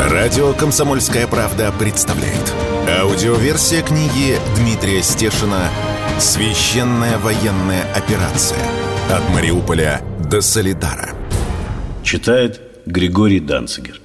Радио 0.00 0.52
«Комсомольская 0.52 1.26
правда» 1.26 1.72
представляет. 1.78 2.54
Аудиоверсия 3.00 3.82
книги 3.82 4.36
Дмитрия 4.56 5.02
Стешина 5.02 5.68
«Священная 6.18 7.18
военная 7.18 7.84
операция. 7.94 8.58
От 9.10 9.28
Мариуполя 9.30 10.02
до 10.30 10.40
Солидара». 10.40 11.10
Читает 12.02 12.60
Григорий 12.86 13.40
Данцигер. 13.40 14.00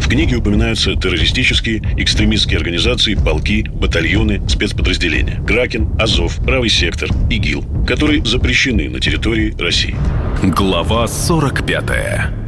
В 0.00 0.08
книге 0.08 0.36
упоминаются 0.36 0.94
террористические, 0.94 1.82
экстремистские 1.98 2.56
организации, 2.56 3.14
полки, 3.14 3.68
батальоны, 3.68 4.40
спецподразделения. 4.48 5.44
Кракен, 5.46 5.90
Азов, 6.00 6.36
Правый 6.44 6.70
сектор, 6.70 7.10
ИГИЛ, 7.28 7.84
которые 7.86 8.24
запрещены 8.24 8.88
на 8.88 9.00
территории 9.00 9.54
России. 9.58 9.96
Глава 10.42 11.06
45 11.06 12.47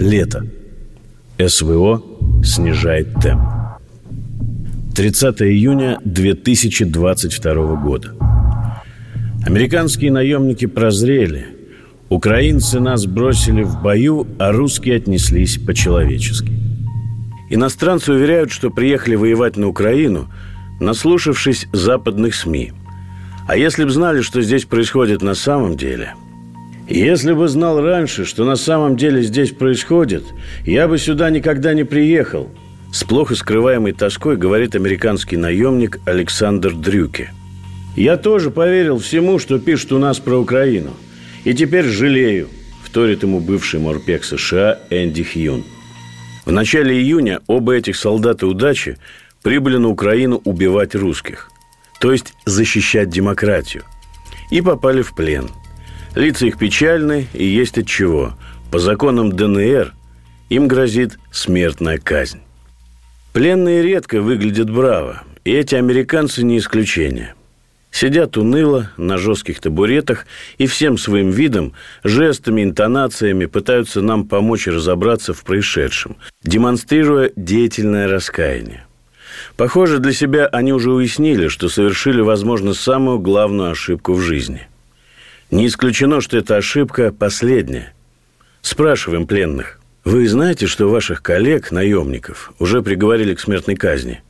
Лето. 0.00 0.46
СВО 1.46 2.02
снижает 2.42 3.12
темп. 3.20 3.42
30 4.96 5.42
июня 5.42 5.98
2022 6.06 7.74
года. 7.76 8.14
Американские 9.44 10.10
наемники 10.10 10.64
прозрели. 10.64 11.48
Украинцы 12.08 12.80
нас 12.80 13.04
бросили 13.04 13.62
в 13.62 13.82
бою, 13.82 14.26
а 14.38 14.52
русские 14.52 14.96
отнеслись 14.96 15.58
по-человечески. 15.58 16.50
Иностранцы 17.50 18.14
уверяют, 18.14 18.50
что 18.52 18.70
приехали 18.70 19.16
воевать 19.16 19.58
на 19.58 19.68
Украину, 19.68 20.30
наслушавшись 20.80 21.68
западных 21.74 22.34
СМИ. 22.34 22.72
А 23.46 23.54
если 23.54 23.84
бы 23.84 23.90
знали, 23.90 24.22
что 24.22 24.40
здесь 24.40 24.64
происходит 24.64 25.20
на 25.20 25.34
самом 25.34 25.76
деле– 25.76 26.14
если 26.98 27.32
бы 27.32 27.46
знал 27.46 27.80
раньше, 27.80 28.24
что 28.24 28.44
на 28.44 28.56
самом 28.56 28.96
деле 28.96 29.22
здесь 29.22 29.52
происходит, 29.52 30.24
я 30.66 30.88
бы 30.88 30.98
сюда 30.98 31.30
никогда 31.30 31.72
не 31.72 31.84
приехал. 31.84 32.50
С 32.92 33.04
плохо 33.04 33.36
скрываемой 33.36 33.92
тоской 33.92 34.36
говорит 34.36 34.74
американский 34.74 35.36
наемник 35.36 36.00
Александр 36.04 36.74
Дрюке. 36.74 37.32
Я 37.96 38.16
тоже 38.16 38.50
поверил 38.50 38.98
всему, 38.98 39.38
что 39.38 39.60
пишут 39.60 39.92
у 39.92 39.98
нас 39.98 40.18
про 40.18 40.36
Украину. 40.36 40.90
И 41.44 41.54
теперь 41.54 41.84
жалею, 41.84 42.48
вторит 42.82 43.22
ему 43.22 43.38
бывший 43.38 43.78
морпех 43.78 44.24
США 44.24 44.80
Энди 44.90 45.22
Хьюн. 45.22 45.62
В 46.44 46.50
начале 46.50 46.98
июня 46.98 47.40
оба 47.46 47.74
этих 47.74 47.94
солдата 47.94 48.48
удачи 48.48 48.98
прибыли 49.42 49.76
на 49.76 49.88
Украину 49.88 50.40
убивать 50.44 50.96
русских, 50.96 51.50
то 52.00 52.10
есть 52.10 52.34
защищать 52.44 53.10
демократию, 53.10 53.84
и 54.50 54.60
попали 54.60 55.02
в 55.02 55.14
плен– 55.14 55.50
Лица 56.14 56.46
их 56.46 56.58
печальны 56.58 57.28
и 57.32 57.44
есть 57.44 57.78
от 57.78 57.86
чего. 57.86 58.34
По 58.70 58.78
законам 58.78 59.32
ДНР 59.32 59.94
им 60.48 60.68
грозит 60.68 61.18
смертная 61.30 61.98
казнь. 61.98 62.40
Пленные 63.32 63.82
редко 63.82 64.20
выглядят 64.20 64.70
браво, 64.70 65.22
и 65.44 65.52
эти 65.52 65.76
американцы 65.76 66.42
не 66.42 66.58
исключение. 66.58 67.34
Сидят 67.92 68.36
уныло 68.36 68.90
на 68.96 69.18
жестких 69.18 69.60
табуретах 69.60 70.26
и 70.58 70.66
всем 70.66 70.96
своим 70.96 71.30
видом, 71.30 71.74
жестами, 72.04 72.62
интонациями 72.62 73.46
пытаются 73.46 74.00
нам 74.00 74.26
помочь 74.26 74.66
разобраться 74.66 75.34
в 75.34 75.44
происшедшем, 75.44 76.16
демонстрируя 76.44 77.32
деятельное 77.34 78.08
раскаяние. 78.08 78.86
Похоже, 79.56 79.98
для 79.98 80.12
себя 80.12 80.46
они 80.46 80.72
уже 80.72 80.92
уяснили, 80.92 81.48
что 81.48 81.68
совершили, 81.68 82.20
возможно, 82.20 82.74
самую 82.74 83.18
главную 83.18 83.70
ошибку 83.70 84.14
в 84.14 84.20
жизни. 84.20 84.69
Не 85.50 85.66
исключено, 85.66 86.20
что 86.20 86.38
эта 86.38 86.56
ошибка 86.56 87.12
последняя. 87.12 87.92
Спрашиваем 88.62 89.26
пленных. 89.26 89.80
Вы 90.04 90.28
знаете, 90.28 90.66
что 90.66 90.88
ваших 90.88 91.22
коллег, 91.22 91.72
наемников, 91.72 92.52
уже 92.58 92.82
приговорили 92.82 93.34
к 93.34 93.40
смертной 93.40 93.74
казни? 93.74 94.22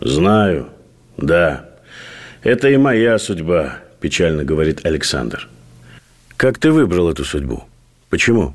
Знаю. 0.00 0.68
Да. 1.16 1.68
Это 2.42 2.68
и 2.68 2.76
моя 2.76 3.18
судьба, 3.18 3.78
печально 4.00 4.44
говорит 4.44 4.84
Александр. 4.84 5.48
Как 6.36 6.58
ты 6.58 6.70
выбрал 6.70 7.10
эту 7.10 7.24
судьбу? 7.24 7.64
Почему? 8.10 8.54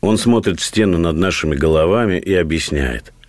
Он 0.00 0.18
смотрит 0.18 0.60
в 0.60 0.64
стену 0.64 0.98
над 0.98 1.16
нашими 1.16 1.54
головами 1.54 2.18
и 2.18 2.34
объясняет– 2.34 3.12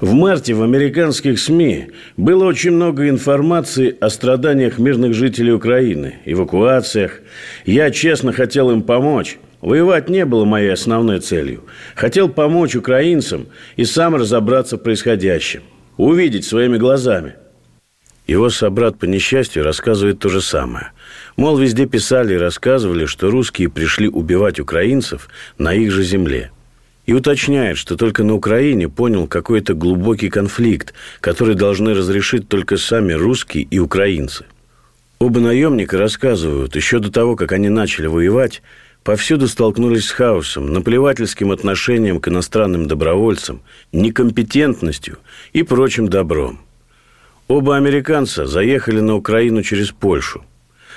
в 0.00 0.12
марте 0.12 0.54
в 0.54 0.62
американских 0.62 1.38
СМИ 1.38 1.88
было 2.16 2.44
очень 2.44 2.72
много 2.72 3.08
информации 3.08 3.96
о 4.00 4.10
страданиях 4.10 4.78
мирных 4.78 5.14
жителей 5.14 5.52
Украины, 5.52 6.16
эвакуациях. 6.24 7.20
Я 7.64 7.90
честно 7.90 8.32
хотел 8.32 8.70
им 8.70 8.82
помочь. 8.82 9.38
Воевать 9.60 10.08
не 10.08 10.24
было 10.24 10.44
моей 10.44 10.72
основной 10.72 11.20
целью. 11.20 11.64
Хотел 11.94 12.30
помочь 12.30 12.76
украинцам 12.76 13.48
и 13.76 13.84
сам 13.84 14.14
разобраться 14.14 14.76
в 14.76 14.82
происходящем. 14.82 15.62
Увидеть 15.96 16.46
своими 16.46 16.78
глазами. 16.78 17.34
Его 18.26 18.48
собрат 18.48 18.98
по 18.98 19.04
несчастью 19.04 19.64
рассказывает 19.64 20.20
то 20.20 20.28
же 20.28 20.40
самое. 20.40 20.92
Мол, 21.36 21.58
везде 21.58 21.86
писали 21.86 22.34
и 22.34 22.38
рассказывали, 22.38 23.04
что 23.04 23.30
русские 23.30 23.68
пришли 23.68 24.08
убивать 24.08 24.60
украинцев 24.60 25.28
на 25.58 25.74
их 25.74 25.90
же 25.90 26.04
земле– 26.04 26.50
и 27.10 27.12
уточняет, 27.12 27.76
что 27.76 27.96
только 27.96 28.22
на 28.22 28.34
Украине 28.34 28.88
понял 28.88 29.26
какой-то 29.26 29.74
глубокий 29.74 30.30
конфликт, 30.30 30.94
который 31.20 31.56
должны 31.56 31.92
разрешить 31.92 32.46
только 32.46 32.76
сами 32.76 33.14
русские 33.14 33.64
и 33.64 33.80
украинцы. 33.80 34.44
Оба 35.18 35.40
наемника 35.40 35.98
рассказывают, 35.98 36.76
еще 36.76 37.00
до 37.00 37.10
того, 37.10 37.34
как 37.34 37.50
они 37.50 37.68
начали 37.68 38.06
воевать, 38.06 38.62
повсюду 39.02 39.48
столкнулись 39.48 40.06
с 40.06 40.12
хаосом, 40.12 40.72
наплевательским 40.72 41.50
отношением 41.50 42.20
к 42.20 42.28
иностранным 42.28 42.86
добровольцам, 42.86 43.60
некомпетентностью 43.90 45.18
и 45.52 45.64
прочим 45.64 46.06
добром. 46.06 46.60
Оба 47.48 47.76
американца 47.76 48.46
заехали 48.46 49.00
на 49.00 49.16
Украину 49.16 49.64
через 49.64 49.90
Польшу. 49.90 50.44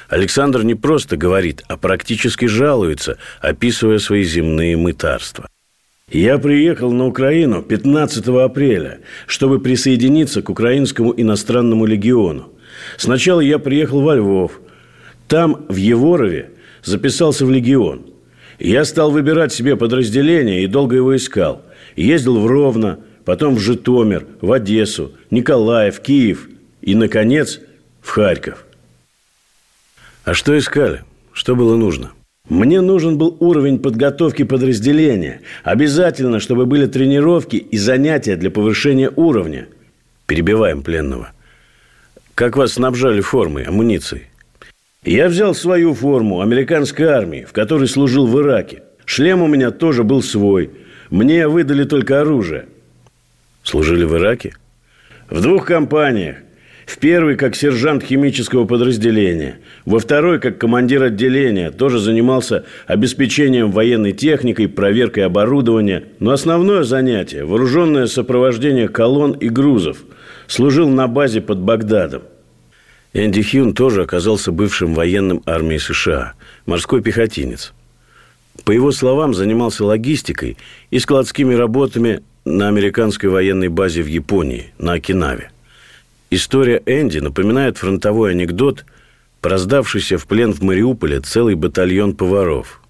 Александр 0.10 0.62
не 0.62 0.76
просто 0.76 1.18
говорит, 1.18 1.64
а 1.68 1.76
практически 1.76 2.46
жалуется, 2.46 3.18
описывая 3.42 3.98
свои 3.98 4.22
земные 4.22 4.78
мытарства. 4.78 5.48
Я 6.14 6.38
приехал 6.38 6.92
на 6.92 7.08
Украину 7.08 7.64
15 7.64 8.28
апреля, 8.28 9.00
чтобы 9.26 9.60
присоединиться 9.60 10.44
к 10.44 10.50
Украинскому 10.50 11.12
иностранному 11.18 11.88
легиону. 11.88 12.50
Сначала 12.98 13.42
я 13.42 13.58
приехал 13.58 14.02
во 14.02 14.16
Львов. 14.16 14.62
Там, 15.28 15.66
в 15.70 15.76
Еворове, 15.76 16.52
записался 16.84 17.48
в 17.48 17.52
легион. 17.52 18.06
Я 18.60 18.86
стал 18.86 19.10
выбирать 19.10 19.54
себе 19.54 19.76
подразделение 19.76 20.64
и 20.64 20.68
долго 20.68 20.98
его 20.98 21.16
искал. 21.16 21.64
Ездил 21.96 22.40
в 22.40 22.46
Ровно, 22.46 23.00
потом 23.26 23.56
в 23.56 23.60
Житомир, 23.60 24.28
в 24.40 24.52
Одессу, 24.52 25.14
Николаев, 25.32 26.00
Киев 26.00 26.48
и, 26.82 26.94
наконец, 26.94 27.60
в 28.02 28.10
Харьков. 28.10 28.66
А 30.26 30.36
что 30.36 30.56
искали? 30.56 31.02
Что 31.32 31.56
было 31.56 31.76
нужно?– 31.76 32.12
мне 32.50 32.82
нужен 32.82 33.18
был 33.18 33.38
уровень 33.40 33.80
подготовки 33.80 34.44
подразделения. 34.44 35.42
Обязательно, 35.64 36.40
чтобы 36.40 36.66
были 36.66 36.88
тренировки 36.88 37.56
и 37.56 37.78
занятия 37.78 38.36
для 38.36 38.52
повышения 38.52 39.10
уровня. 39.16 39.68
Перебиваем 40.28 40.84
пленного. 40.84 41.32
Как 42.36 42.58
вас 42.58 42.74
снабжали 42.74 43.22
формой, 43.22 43.64
амуницией? 43.64 44.28
Я 45.04 45.30
взял 45.30 45.56
свою 45.56 45.94
форму 45.94 46.42
американской 46.42 47.06
армии, 47.06 47.46
в 47.48 47.54
которой 47.54 47.88
служил 47.88 48.28
в 48.28 48.40
Ираке. 48.40 48.84
Шлем 49.06 49.42
у 49.42 49.48
меня 49.48 49.72
тоже 49.72 50.04
был 50.04 50.22
свой. 50.22 50.70
Мне 51.10 51.48
выдали 51.48 51.86
только 51.86 52.22
оружие. 52.22 52.66
Служили 53.64 54.04
в 54.04 54.16
Ираке? 54.18 54.54
В 55.30 55.42
двух 55.42 55.66
компаниях. 55.66 56.38
В 56.86 56.98
первый 56.98 57.38
как 57.38 57.56
сержант 57.56 58.04
химического 58.04 58.66
подразделения, 58.66 59.60
во 59.86 60.00
второй 60.00 60.40
как 60.40 60.58
командир 60.58 61.04
отделения, 61.04 61.72
тоже 61.72 62.00
занимался 62.00 62.66
обеспечением 62.88 63.72
военной 63.72 64.12
техникой, 64.12 64.68
проверкой 64.68 65.26
оборудования, 65.26 66.06
но 66.20 66.32
основное 66.32 66.84
занятие– 66.84 67.46
вооруженное 67.46 68.08
сопровождение 68.08 68.90
колонн 68.90 69.32
и 69.32 69.48
грузов. 69.48 70.00
Служил 70.48 70.90
на 70.90 71.08
базе 71.08 71.40
под 71.40 71.60
Багдадом. 71.60 72.24
Энди 73.14 73.44
Хьюн 73.44 73.74
тоже 73.74 74.02
оказался 74.02 74.52
бывшим 74.52 74.94
военным 74.94 75.42
армии 75.46 75.78
США, 75.78 76.34
морской 76.66 77.02
пехотинец. 77.02 77.74
По 78.66 78.72
его 78.72 78.92
словам, 78.92 79.34
занимался 79.34 79.86
логистикой 79.86 80.58
и 80.90 81.00
складскими 81.00 81.54
работами 81.54 82.22
на 82.44 82.68
американской 82.68 83.30
военной 83.30 83.70
базе 83.70 84.02
в 84.02 84.08
Японии, 84.08 84.74
на 84.78 84.94
Окинаве. 84.94 85.53
История 86.36 86.82
Энди 86.88 87.20
напоминает 87.20 87.78
фронтовой 87.78 88.32
анекдот 88.32 88.86
про 89.40 89.60
сдавшийся 89.60 90.18
в 90.18 90.26
плен 90.26 90.52
в 90.52 90.64
Мариуполе 90.64 91.20
целый 91.20 91.54
батальон 91.54 92.16
поваров. 92.16 92.82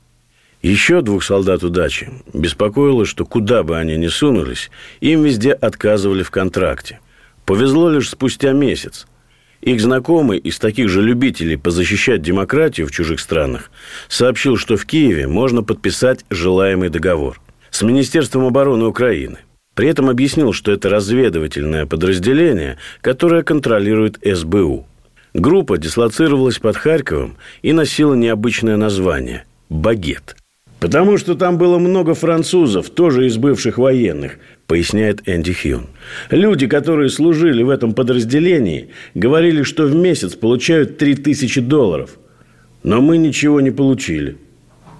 Еще 0.61 1.01
двух 1.01 1.25
солдат 1.25 1.61
удачи 1.61 2.09
беспокоило, 2.33 3.05
что 3.05 3.25
куда 3.25 3.63
бы 3.63 3.77
они 3.77 3.97
ни 3.97 4.07
сунулись, 4.07 4.71
им 5.01 5.23
везде 5.23 5.51
отказывали 5.51 6.23
в 6.23 6.31
контракте. 6.31 7.01
Повезло 7.43 7.89
лишь 7.89 8.11
спустя 8.11 8.53
месяц. 8.53 9.07
Их 9.59 9.81
знакомый 9.81 10.37
из 10.37 10.57
таких 10.57 10.87
же 10.87 11.01
любителей 11.01 11.57
позащищать 11.57 12.21
демократию 12.21 12.87
в 12.87 12.91
чужих 12.91 13.19
странах 13.19 13.71
сообщил, 14.07 14.55
что 14.55 14.77
в 14.77 14.85
Киеве 14.85 15.27
можно 15.27 15.63
подписать 15.63 16.23
желаемый 16.29 16.87
договор 16.87 17.41
с 17.71 17.81
Министерством 17.81 18.45
обороны 18.45 18.85
Украины. 18.85 19.39
При 19.75 19.87
этом 19.87 20.09
объяснил, 20.09 20.53
что 20.53 20.71
это 20.71 20.89
разведывательное 20.89 21.85
подразделение, 21.85 22.77
которое 23.01 23.43
контролирует 23.43 24.19
СБУ. 24.23 24.85
Группа 25.33 25.77
дислоцировалась 25.79 26.59
под 26.59 26.77
Харьковом 26.77 27.37
и 27.63 27.73
носила 27.73 28.13
необычное 28.13 28.77
название– 28.77 29.45
«Багет». 29.69 30.35
«Потому 30.79 31.17
что 31.17 31.33
там 31.33 31.57
было 31.57 31.79
много 31.79 32.13
французов, 32.13 32.89
тоже 32.89 33.25
из 33.25 33.37
бывших 33.37 33.77
военных», 33.79 34.37
поясняет 34.67 35.27
Энди 35.27 35.53
Хьюн. 35.53 35.87
«Люди, 36.29 36.67
которые 36.67 37.09
служили 37.09 37.63
в 37.63 37.69
этом 37.69 37.93
подразделении, 37.93 38.89
говорили, 39.15 39.63
что 39.63 39.85
в 39.85 39.95
месяц 39.95 40.35
получают 40.35 40.97
3000 40.97 41.61
долларов. 41.61 42.11
Но 42.83 43.01
мы 43.01 43.17
ничего 43.17 43.59
не 43.61 43.71
получили. 43.71 44.37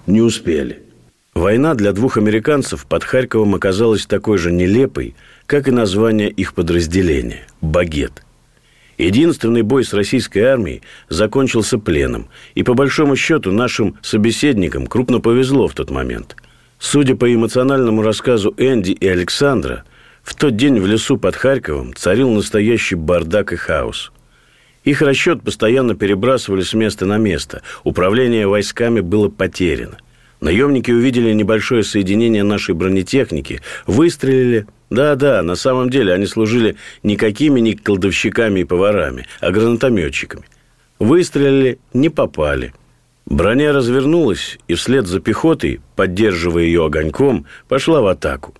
Не 0.06 0.22
успели». 0.22 0.83
Война 1.34 1.74
для 1.74 1.92
двух 1.92 2.16
американцев 2.16 2.86
под 2.86 3.02
Харьковом 3.02 3.56
оказалась 3.56 4.06
такой 4.06 4.38
же 4.38 4.52
нелепой, 4.52 5.16
как 5.46 5.66
и 5.66 5.72
название 5.72 6.30
их 6.30 6.54
подразделения– 6.54 7.46
«Багет». 7.60 8.22
Единственный 8.98 9.62
бой 9.62 9.84
с 9.84 9.92
российской 9.92 10.38
армией 10.38 10.82
закончился 11.08 11.78
пленом, 11.78 12.28
и 12.54 12.62
по 12.62 12.74
большому 12.74 13.16
счету 13.16 13.50
нашим 13.50 13.96
собеседникам 14.02 14.86
крупно 14.86 15.20
повезло 15.20 15.66
в 15.66 15.74
тот 15.74 15.90
момент. 15.90 16.36
Судя 16.78 17.16
по 17.16 17.32
эмоциональному 17.32 18.02
рассказу 18.02 18.54
Энди 18.56 18.92
и 18.92 19.08
Александра, 19.08 19.82
в 20.22 20.34
тот 20.36 20.56
день 20.56 20.78
в 20.78 20.86
лесу 20.86 21.16
под 21.18 21.34
Харьковом 21.34 21.94
царил 21.94 22.30
настоящий 22.30 22.94
бардак 22.94 23.52
и 23.52 23.56
хаос. 23.56 24.12
Их 24.84 25.02
расчет 25.02 25.42
постоянно 25.42 25.96
перебрасывали 25.96 26.62
с 26.62 26.74
места 26.74 27.06
на 27.06 27.18
место, 27.18 27.62
управление 27.82 28.46
войсками 28.46 29.00
было 29.00 29.28
потеряно. 29.28 29.98
Наемники 30.44 30.90
увидели 30.90 31.32
небольшое 31.32 31.82
соединение 31.82 32.42
нашей 32.42 32.74
бронетехники, 32.74 33.62
выстрелили. 33.86 34.66
Да-да, 34.90 35.42
на 35.42 35.54
самом 35.54 35.88
деле 35.88 36.12
они 36.12 36.26
служили 36.26 36.76
не 37.02 37.16
колдовщиками 37.82 38.60
и 38.60 38.64
поварами, 38.64 39.26
а 39.40 39.50
гранатометчиками. 39.50 40.44
Выстрелили, 40.98 41.78
не 41.94 42.10
попали. 42.10 42.74
Броня 43.24 43.72
развернулась 43.72 44.58
и 44.68 44.74
вслед 44.74 45.06
за 45.06 45.20
пехотой, 45.20 45.80
поддерживая 45.96 46.64
ее 46.64 46.84
огоньком, 46.84 47.46
пошла 47.66 48.02
в 48.02 48.06
атаку. 48.06 48.54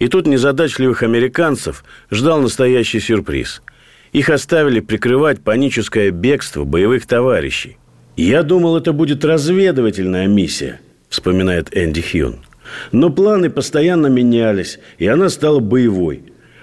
И 0.00 0.08
тут 0.08 0.26
незадачливых 0.26 1.04
американцев 1.04 1.84
ждал 2.10 2.40
настоящий 2.40 2.98
сюрприз. 2.98 3.62
Их 4.10 4.28
оставили 4.28 4.80
прикрывать 4.80 5.40
паническое 5.40 6.10
бегство 6.10 6.64
боевых 6.64 7.06
товарищей. 7.06 7.78
Я 8.16 8.42
думал, 8.42 8.76
это 8.76 8.92
будет 8.92 9.24
разведывательная 9.24 10.26
миссия– 10.26 10.80
вспоминает 11.08 11.76
Энди 11.76 12.02
Хьюн. 12.02 12.36
Но 12.92 13.10
планы 13.10 13.50
постоянно 13.50 14.08
менялись, 14.08 14.78
и 14.98 15.06
она 15.06 15.28
стала 15.28 15.60
боевой. 15.60 16.22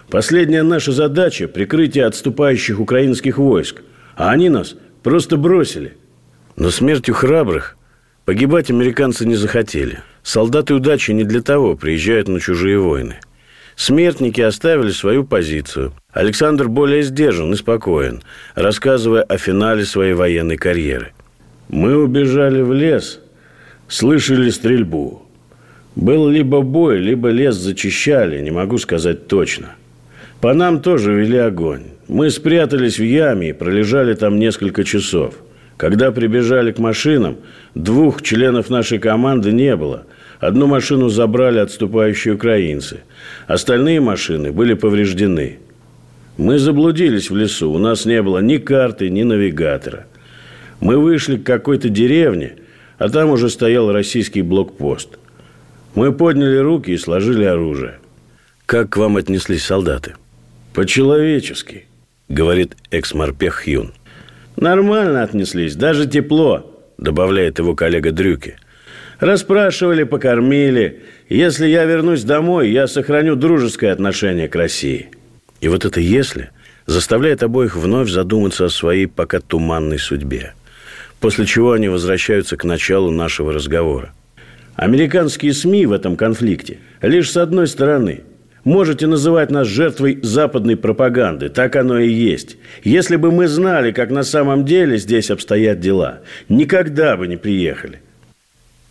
Последняя 0.09 0.63
наша 0.63 0.91
задача– 0.91 1.47
прикрытие 1.49 2.05
отступающих 2.05 2.79
украинских 2.79 3.37
войск. 3.37 3.81
А 4.15 4.31
они 4.31 4.49
нас 4.49 4.75
просто 5.03 5.37
бросили. 5.37 5.97
Но 6.55 6.69
смертью 6.69 7.15
храбрых 7.15 7.75
погибать 8.23 8.69
американцы 8.69 9.25
не 9.25 9.35
захотели. 9.35 9.99
Солдаты 10.23 10.73
удачи 10.73 11.11
не 11.11 11.23
для 11.23 11.41
того 11.41 11.75
приезжают 11.75 12.27
на 12.27 12.39
чужие 12.39 12.79
войны. 12.79 13.17
Смертники 13.75 14.39
оставили 14.39 14.91
свою 14.91 15.25
позицию. 15.25 15.93
Александр 16.13 16.69
более 16.69 17.03
сдержан 17.03 17.51
и 17.53 17.57
спокоен, 17.57 18.21
рассказывая 18.55 19.23
о 19.23 19.37
финале 19.37 19.85
своей 19.85 20.13
военной 20.13 20.55
карьеры. 20.55 21.11
«Мы 21.67 21.97
убежали 21.97 22.61
в 22.61 22.71
лес», 22.71 23.19
Слышали 23.87 24.49
стрельбу. 24.49 25.21
Был 25.95 26.27
либо 26.27 26.61
бой, 26.61 26.99
либо 26.99 27.29
лес 27.29 27.55
зачищали, 27.55 28.41
не 28.41 28.51
могу 28.51 28.77
сказать 28.77 29.27
точно. 29.27 29.75
По 30.41 30.53
нам 30.53 30.81
тоже 30.81 31.13
вели 31.13 31.37
огонь. 31.37 31.83
Мы 32.07 32.29
спрятались 32.29 32.99
в 32.99 33.03
яме 33.03 33.49
и 33.49 33.53
пролежали 33.53 34.13
там 34.13 34.37
несколько 34.37 34.83
часов. 34.83 35.35
Когда 35.77 36.11
прибежали 36.11 36.71
к 36.71 36.79
машинам, 36.79 37.37
двух 37.75 38.21
членов 38.21 38.69
нашей 38.69 38.99
команды 38.99 39.51
не 39.51 39.75
было. 39.75 40.05
Одну 40.39 40.67
машину 40.67 41.09
забрали 41.09 41.59
отступающие 41.59 42.33
украинцы. 42.33 43.01
Остальные 43.47 44.01
машины 44.01 44.51
были 44.51 44.73
повреждены. 44.73 45.59
Мы 46.37 46.59
заблудились 46.59 47.29
в 47.29 47.35
лесу. 47.35 47.71
У 47.71 47.77
нас 47.77 48.05
не 48.05 48.21
было 48.21 48.39
ни 48.39 48.57
карты, 48.57 49.09
ни 49.09 49.23
навигатора. 49.23 50.05
Мы 50.81 50.97
вышли 50.97 51.37
к 51.37 51.43
какой-то 51.43 51.87
деревне– 51.89 52.55
а 52.97 53.09
там 53.09 53.29
уже 53.29 53.49
стоял 53.49 53.91
российский 53.91 54.41
блокпост. 54.41 55.17
Мы 55.95 56.11
подняли 56.11 56.57
руки 56.57 56.91
и 56.91 56.97
сложили 56.97 57.43
оружие. 57.43 57.99
Как 58.65 58.89
к 58.89 58.97
вам 58.97 59.17
отнеслись 59.17 59.63
солдаты? 59.63 60.15
По-человечески, 60.73 61.85
говорит 62.29 62.75
экс-морпех 62.91 63.63
Хьюн. 63.63 63.93
Нормально 64.57 65.23
отнеслись, 65.23 65.75
даже 65.75 66.07
тепло, 66.07 66.71
добавляет 66.97 67.59
его 67.59 67.75
коллега 67.75 68.11
Дрюки. 68.11 68.57
Расспрашивали, 69.19 70.03
покормили. 70.03 71.03
Если 71.29 71.67
я 71.67 71.85
вернусь 71.85 72.23
домой, 72.23 72.69
я 72.71 72.87
сохраню 72.87 73.35
дружеское 73.35 73.91
отношение 73.91 74.49
к 74.49 74.55
России. 74.55 75.09
И 75.61 75.69
вот 75.69 75.85
это 75.85 76.01
«если» 76.01 76.49
заставляет 76.85 77.41
обоих 77.41 77.75
вновь 77.75 78.09
задуматься 78.09 78.65
о 78.65 78.69
своей 78.69 79.07
пока 79.07 79.39
туманной 79.39 79.99
судьбе– 79.99 80.53
после 81.19 81.45
чего 81.45 81.73
они 81.73 81.87
возвращаются 81.87 82.57
к 82.57 82.63
началу 82.63 83.11
нашего 83.11 83.53
разговора. 83.53 84.13
Американские 84.75 85.53
СМИ 85.53 85.85
в 85.85 85.93
этом 85.93 86.17
конфликте 86.17 86.79
лишь 87.01 87.31
с 87.31 87.37
одной 87.37 87.67
стороны. 87.67 88.21
Можете 88.65 89.05
называть 89.05 89.51
нас 89.51 89.67
жертвой 89.67 90.19
западной 90.23 90.75
пропаганды, 90.75 91.49
так 91.49 91.75
оно 91.75 91.99
и 91.99 92.09
есть. 92.09 92.57
Если 92.83 93.15
бы 93.15 93.31
мы 93.31 93.47
знали, 93.47 93.91
как 93.91 94.09
на 94.09 94.23
самом 94.23 94.65
деле 94.65 94.97
здесь 94.97 95.29
обстоят 95.29 95.79
дела, 95.79 96.21
никогда 96.49 97.15
бы 97.15 97.27
не 97.27 97.37
приехали. 97.37 98.01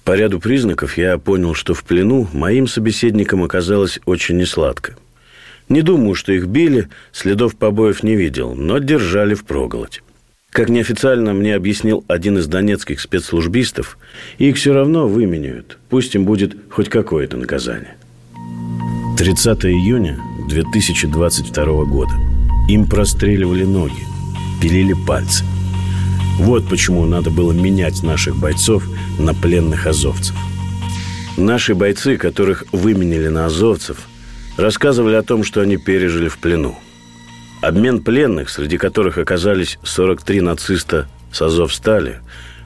По 0.05 0.15
ряду 0.15 0.39
признаков 0.39 0.97
я 0.97 1.19
понял, 1.19 1.55
что 1.55 1.75
в 1.75 1.83
плену 1.83 2.29
моим 2.33 2.69
собеседникам 2.69 3.43
оказалось 3.43 3.99
очень 4.07 4.37
несладко. 4.37 4.95
Не 5.69 5.83
думаю, 5.83 6.15
что 6.15 6.33
их 6.33 6.47
били, 6.47 6.89
следов 7.11 7.57
побоев 7.57 8.05
не 8.05 8.15
видел, 8.15 8.55
но 8.55 8.79
держали 8.79 9.35
в 9.35 9.45
проголодь. 9.45 10.04
Как 10.55 10.69
неофициально 10.69 11.35
мне 11.35 11.57
объяснил 11.57 12.05
один 12.07 12.39
из 12.39 12.47
донецких 12.47 13.01
спецслужбистов, 13.01 13.99
их 14.39 14.55
все 14.55 14.73
равно 14.73 15.09
выменяют. 15.09 15.79
Пусть 15.89 16.15
им 16.15 16.25
будет 16.25 16.57
хоть 16.71 16.89
какое-то 16.89 17.37
наказание. 17.37 17.97
30 19.19 19.65
июня 19.65 20.17
2022 20.49 21.85
года. 21.87 22.13
Им 22.69 22.87
простреливали 22.87 23.65
ноги, 23.65 24.07
пилили 24.63 24.95
пальцы. 25.09 25.45
Вот 26.39 26.69
почему 26.69 27.05
надо 27.05 27.33
было 27.33 27.51
менять 27.51 28.05
наших 28.05 28.37
бойцов 28.37 28.85
на 29.19 29.35
пленных 29.35 29.89
азовцев. 29.89 30.37
Наши 31.37 31.75
бойцы, 31.75 32.17
которых 32.17 32.63
выменили 32.71 33.27
на 33.27 33.47
азовцев, 33.47 34.07
рассказывали 34.57 35.17
о 35.17 35.25
том, 35.25 35.43
что 35.43 35.63
они 35.63 35.79
пережили 35.79 36.29
в 36.29 36.39
плену. 36.39 36.79
Обмен 37.65 38.03
пленных, 38.03 38.51
среди 38.51 38.77
которых 38.77 39.17
оказались 39.17 39.79
43 39.85 40.43
нациста 40.43 41.09
с 41.33 41.41
Азовстали, 41.41 42.21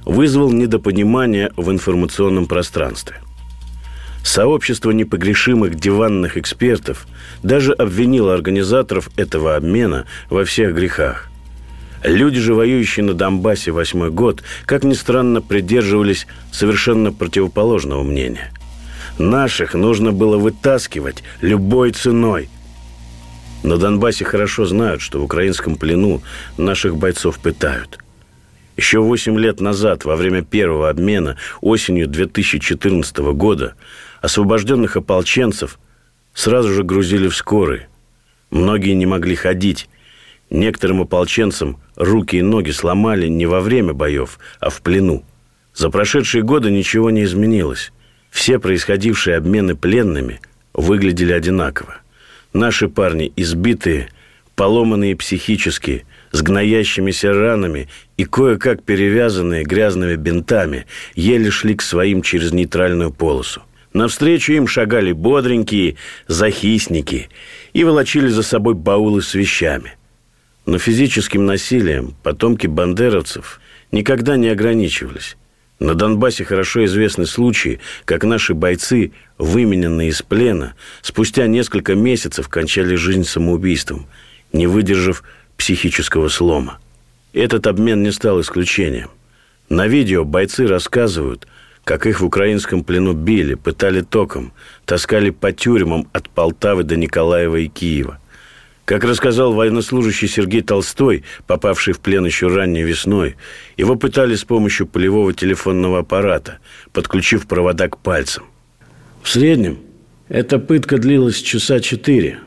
вызвал 0.04 0.50
недопонимание 0.50 1.52
в 1.56 1.70
информационном 1.70 2.46
пространстве. 2.46 3.18
Сообщество 4.24 4.90
непогрешимых 4.90 5.76
диванных 5.76 6.36
экспертов 6.36 7.06
даже 7.44 7.74
обвинило 7.74 8.34
организаторов 8.34 9.08
этого 9.16 9.54
обмена 9.54 10.06
во 10.30 10.44
всех 10.44 10.74
грехах. 10.74 11.30
Люди 12.02 12.40
же, 12.40 12.54
воюющие 12.54 13.04
на 13.04 13.14
Донбассе 13.14 13.70
восьмой 13.70 14.10
год, 14.10 14.42
как 14.66 14.82
ни 14.82 14.94
странно, 14.94 15.40
придерживались 15.40 16.26
совершенно 16.50 17.12
противоположного 17.12 18.02
мнения. 18.02 18.50
Наших 19.16 19.74
нужно 19.74 20.10
было 20.10 20.38
вытаскивать 20.38 21.22
любой 21.40 21.92
ценой– 21.92 22.48
на 23.62 23.76
Донбассе 23.76 24.24
хорошо 24.24 24.66
знают, 24.66 25.00
что 25.00 25.20
в 25.20 25.24
украинском 25.24 25.76
плену 25.76 26.22
наших 26.56 26.96
бойцов 26.96 27.38
пытают. 27.38 27.98
Еще 28.76 29.00
8 29.00 29.38
лет 29.38 29.60
назад, 29.60 30.04
во 30.04 30.14
время 30.14 30.42
первого 30.42 30.88
обмена, 30.88 31.36
осенью 31.60 32.06
2014 32.06 33.18
года, 33.34 33.74
освобожденных 34.20 34.96
ополченцев 34.96 35.80
сразу 36.32 36.72
же 36.72 36.84
грузили 36.84 37.26
в 37.26 37.34
скорые. 37.34 37.88
Многие 38.50 38.94
не 38.94 39.06
могли 39.06 39.34
ходить. 39.34 39.88
Некоторым 40.50 41.02
ополченцам 41.02 41.78
руки 41.96 42.36
и 42.36 42.42
ноги 42.42 42.70
сломали 42.70 43.26
не 43.26 43.46
во 43.46 43.60
время 43.60 43.92
боев, 43.92 44.38
а 44.60 44.70
в 44.70 44.80
плену. 44.80 45.24
За 45.74 45.90
прошедшие 45.90 46.42
годы 46.42 46.70
ничего 46.70 47.10
не 47.10 47.24
изменилось. 47.24 47.92
Все 48.30 48.58
происходившие 48.58 49.36
обмены 49.36 49.74
пленными 49.74 50.40
выглядели 50.72 51.32
одинаково– 51.32 51.96
Наши 52.52 52.88
парни 52.88 53.32
избитые, 53.36 54.08
поломанные 54.56 55.16
психически, 55.16 56.04
с 56.32 56.42
гноящимися 56.42 57.32
ранами 57.32 57.88
и 58.16 58.24
кое-как 58.24 58.82
перевязанные 58.82 59.64
грязными 59.64 60.16
бинтами, 60.16 60.86
еле 61.14 61.50
шли 61.50 61.74
к 61.74 61.82
своим 61.82 62.22
через 62.22 62.52
нейтральную 62.52 63.12
полосу. 63.12 63.62
Навстречу 63.92 64.52
им 64.52 64.66
шагали 64.66 65.12
бодренькие 65.12 65.96
захисники 66.26 67.28
и 67.72 67.84
волочили 67.84 68.28
за 68.28 68.42
собой 68.42 68.74
баулы 68.74 69.22
с 69.22 69.34
вещами. 69.34 69.96
Но 70.66 70.78
физическим 70.78 71.46
насилием 71.46 72.14
потомки 72.22 72.66
бандеровцев 72.66 73.60
никогда 73.90 74.36
не 74.36 74.48
ограничивались. 74.48 75.36
На 75.78 75.94
Донбассе 75.94 76.44
хорошо 76.44 76.84
известны 76.86 77.24
случаи, 77.24 77.78
как 78.04 78.24
наши 78.24 78.54
бойцы, 78.54 79.12
вымененные 79.38 80.08
из 80.08 80.22
плена, 80.22 80.74
спустя 81.02 81.46
несколько 81.46 81.94
месяцев 81.94 82.48
кончали 82.48 82.96
жизнь 82.96 83.24
самоубийством, 83.24 84.06
не 84.52 84.66
выдержав 84.66 85.22
психического 85.56 86.28
слома. 86.28 86.78
Этот 87.32 87.68
обмен 87.68 88.02
не 88.02 88.10
стал 88.10 88.40
исключением. 88.40 89.10
На 89.68 89.86
видео 89.86 90.24
бойцы 90.24 90.66
рассказывают, 90.66 91.46
как 91.84 92.06
их 92.06 92.20
в 92.20 92.24
украинском 92.24 92.82
плену 92.82 93.12
били, 93.12 93.54
пытали 93.54 94.00
током, 94.00 94.52
таскали 94.84 95.30
по 95.30 95.52
тюрьмам 95.52 96.08
от 96.12 96.28
Полтавы 96.28 96.82
до 96.82 96.96
Николаева 96.96 97.56
и 97.56 97.68
Киева– 97.68 98.18
как 98.88 99.04
рассказал 99.04 99.52
военнослужащий 99.52 100.28
Сергей 100.28 100.62
Толстой, 100.62 101.22
попавший 101.46 101.92
в 101.92 102.00
плен 102.00 102.24
еще 102.24 102.46
ранней 102.48 102.82
весной, 102.82 103.36
его 103.76 103.96
пытали 103.96 104.34
с 104.34 104.44
помощью 104.44 104.86
полевого 104.86 105.34
телефонного 105.34 105.98
аппарата, 105.98 106.60
подключив 106.94 107.46
провода 107.46 107.90
к 107.90 107.98
пальцам. 107.98 108.44
В 109.22 109.28
среднем 109.28 109.76
эта 110.30 110.58
пытка 110.58 110.96
длилась 110.96 111.36
часа 111.36 111.80
четыре. 111.80 112.38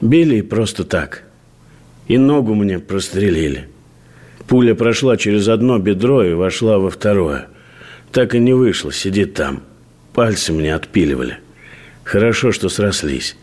Били 0.00 0.40
просто 0.40 0.84
так. 0.84 1.24
И 2.08 2.16
ногу 2.16 2.54
мне 2.54 2.78
прострелили. 2.78 3.68
Пуля 4.46 4.74
прошла 4.74 5.18
через 5.18 5.46
одно 5.46 5.78
бедро 5.78 6.24
и 6.24 6.32
вошла 6.32 6.78
во 6.78 6.88
второе. 6.88 7.48
Так 8.12 8.34
и 8.34 8.38
не 8.38 8.54
вышла, 8.54 8.94
сидит 8.94 9.34
там. 9.34 9.62
Пальцы 10.14 10.54
мне 10.54 10.74
отпиливали. 10.74 11.36
Хорошо, 12.02 12.50
что 12.50 12.70
срослись. 12.70 13.36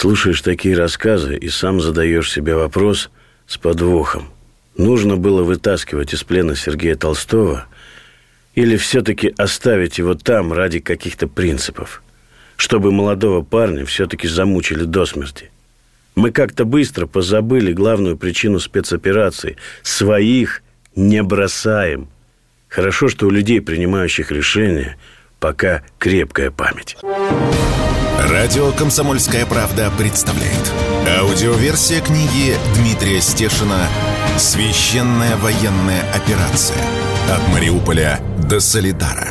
Слушаешь 0.00 0.42
такие 0.42 0.76
рассказы 0.76 1.36
и 1.36 1.48
сам 1.48 1.80
задаешь 1.80 2.30
себе 2.30 2.54
вопрос 2.54 3.10
с 3.48 3.58
подвохом. 3.58 4.28
Нужно 4.76 5.16
было 5.16 5.42
вытаскивать 5.42 6.14
из 6.14 6.22
плена 6.22 6.54
Сергея 6.54 6.94
Толстого 6.94 7.66
или 8.54 8.76
все-таки 8.76 9.34
оставить 9.36 9.98
его 9.98 10.14
там 10.14 10.52
ради 10.52 10.78
каких-то 10.78 11.26
принципов, 11.26 12.04
чтобы 12.54 12.92
молодого 12.92 13.42
парня 13.42 13.84
все-таки 13.84 14.28
замучили 14.28 14.84
до 14.84 15.04
смерти. 15.04 15.50
Мы 16.14 16.30
как-то 16.30 16.64
быстро 16.64 17.08
позабыли 17.08 17.72
главную 17.72 18.16
причину 18.16 18.60
спецоперации. 18.60 19.56
Своих 19.82 20.62
не 20.94 21.24
бросаем. 21.24 22.06
Хорошо, 22.68 23.08
что 23.08 23.26
у 23.26 23.30
людей, 23.30 23.60
принимающих 23.60 24.30
решения, 24.30 24.96
пока 25.40 25.82
крепкая 25.98 26.50
память. 26.50 26.96
Радио 28.30 28.72
«Комсомольская 28.72 29.46
правда» 29.46 29.90
представляет. 29.96 30.72
Аудиоверсия 31.20 32.00
книги 32.00 32.54
Дмитрия 32.76 33.20
Стешина 33.20 33.86
«Священная 34.36 35.36
военная 35.36 36.02
операция. 36.12 36.82
От 37.30 37.54
Мариуполя 37.54 38.20
до 38.48 38.60
Солидара». 38.60 39.28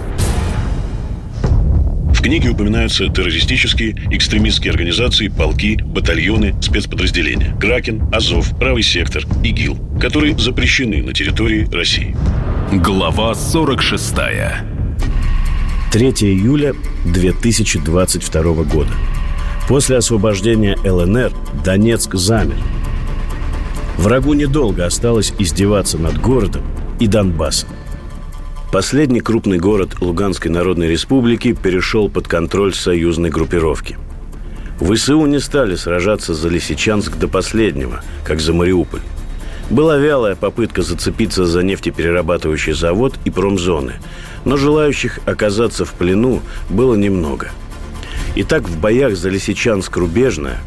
В 2.14 2.22
книге 2.22 2.50
упоминаются 2.50 3.08
террористические, 3.10 3.96
экстремистские 4.12 4.72
организации, 4.72 5.28
полки, 5.28 5.78
батальоны, 5.84 6.56
спецподразделения. 6.62 7.56
Кракен, 7.60 8.10
Азов, 8.12 8.58
Правый 8.58 8.84
сектор, 8.84 9.24
ИГИЛ, 9.44 10.00
которые 10.02 10.38
запрещены 10.38 11.04
на 11.04 11.14
территории 11.14 11.68
России. 11.72 12.16
Глава 12.72 13.36
46 13.36 14.77
3 15.92 16.10
июля 16.10 16.76
2022 17.06 18.64
года. 18.64 18.92
После 19.70 19.98
освобождения 19.98 20.78
ЛНР 20.84 21.32
Донецк 21.64 22.14
замер. 22.14 22.58
Врагу 23.98 24.34
недолго 24.34 24.86
осталось 24.86 25.34
издеваться 25.40 25.98
над 25.98 26.20
городом 26.20 26.64
и 27.00 27.08
Донбассом. 27.08 27.70
Последний 28.72 29.22
крупный 29.22 29.60
город 29.60 30.02
Луганской 30.02 30.52
Народной 30.52 30.90
Республики 30.90 31.54
перешел 31.54 32.10
под 32.10 32.28
контроль 32.28 32.74
союзной 32.74 33.30
группировки. 33.30 33.98
ВСУ 34.82 35.26
не 35.26 35.40
стали 35.40 35.76
сражаться 35.76 36.34
за 36.34 36.50
Лисичанск 36.50 37.16
до 37.16 37.30
последнего, 37.30 38.04
как 38.26 38.42
за 38.42 38.54
Мариуполь. 38.54 39.02
Была 39.70 39.98
вялая 39.98 40.36
попытка 40.36 40.82
зацепиться 40.82 41.46
за 41.46 41.64
нефтеперерабатывающий 41.64 42.74
завод 42.74 43.16
и 43.26 43.30
промзоны, 43.30 43.94
но 44.48 44.56
желающих 44.56 45.20
оказаться 45.26 45.84
в 45.84 45.94
плену 45.94 46.42
было 46.70 46.96
немного. 46.96 47.52
Итак, 48.38 48.64
в 48.64 48.80
боях 48.80 49.18
за 49.18 49.30
Лисичанск-Рубежное 49.30 50.60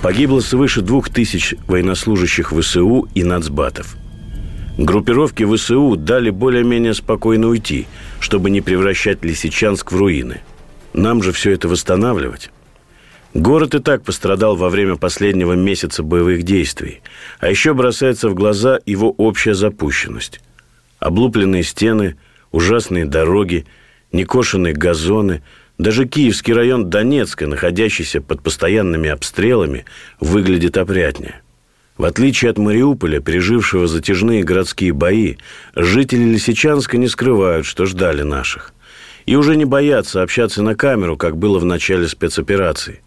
погибло 0.00 0.38
свыше 0.38 0.80
двух 0.80 1.10
тысяч 1.10 1.56
военнослужащих 1.66 2.52
ВСУ 2.52 3.08
и 3.16 3.24
нацбатов. 3.24 3.96
Группировки 4.78 5.44
ВСУ 5.44 5.96
дали 5.96 6.30
более-менее 6.30 6.94
спокойно 6.94 7.48
уйти, 7.48 7.88
чтобы 8.20 8.48
не 8.48 8.60
превращать 8.60 9.24
Лисичанск 9.24 9.90
в 9.90 9.96
руины. 9.96 10.42
Нам 10.92 11.20
же 11.20 11.32
все 11.32 11.50
это 11.50 11.66
восстанавливать. 11.66 12.50
Город 13.34 13.74
и 13.74 13.80
так 13.80 14.04
пострадал 14.04 14.54
во 14.54 14.68
время 14.68 14.94
последнего 14.94 15.54
месяца 15.54 16.04
боевых 16.04 16.44
действий, 16.44 17.00
а 17.40 17.50
еще 17.50 17.74
бросается 17.74 18.28
в 18.28 18.34
глаза 18.34 18.78
его 18.86 19.10
общая 19.10 19.54
запущенность. 19.54 20.40
Облупленные 21.00 21.64
стены, 21.64 22.16
ужасные 22.56 23.04
дороги, 23.04 23.66
некошенные 24.12 24.72
газоны, 24.72 25.42
даже 25.76 26.06
Киевский 26.06 26.54
район 26.54 26.88
Донецка, 26.88 27.46
находящийся 27.46 28.22
под 28.22 28.42
постоянными 28.42 29.10
обстрелами, 29.10 29.84
выглядит 30.20 30.78
опрятнее. 30.78 31.42
В 31.98 32.04
отличие 32.04 32.50
от 32.50 32.56
Мариуполя, 32.56 33.20
пережившего 33.20 33.86
затяжные 33.86 34.42
городские 34.42 34.94
бои, 34.94 35.36
жители 35.74 36.24
Лисичанска 36.24 36.96
не 36.96 37.08
скрывают, 37.08 37.66
что 37.66 37.84
ждали 37.84 38.22
наших. 38.22 38.72
И 39.26 39.36
уже 39.36 39.54
не 39.56 39.66
боятся 39.66 40.22
общаться 40.22 40.62
на 40.62 40.74
камеру, 40.74 41.18
как 41.18 41.36
было 41.36 41.58
в 41.58 41.64
начале 41.66 42.08
спецоперации. 42.08 43.02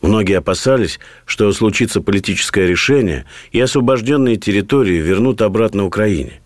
Многие 0.00 0.38
опасались, 0.38 1.00
что 1.24 1.50
случится 1.52 2.00
политическое 2.00 2.68
решение, 2.68 3.24
и 3.50 3.58
освобожденные 3.58 4.36
территории 4.36 5.00
вернут 5.00 5.42
обратно 5.42 5.84
Украине. 5.84 6.40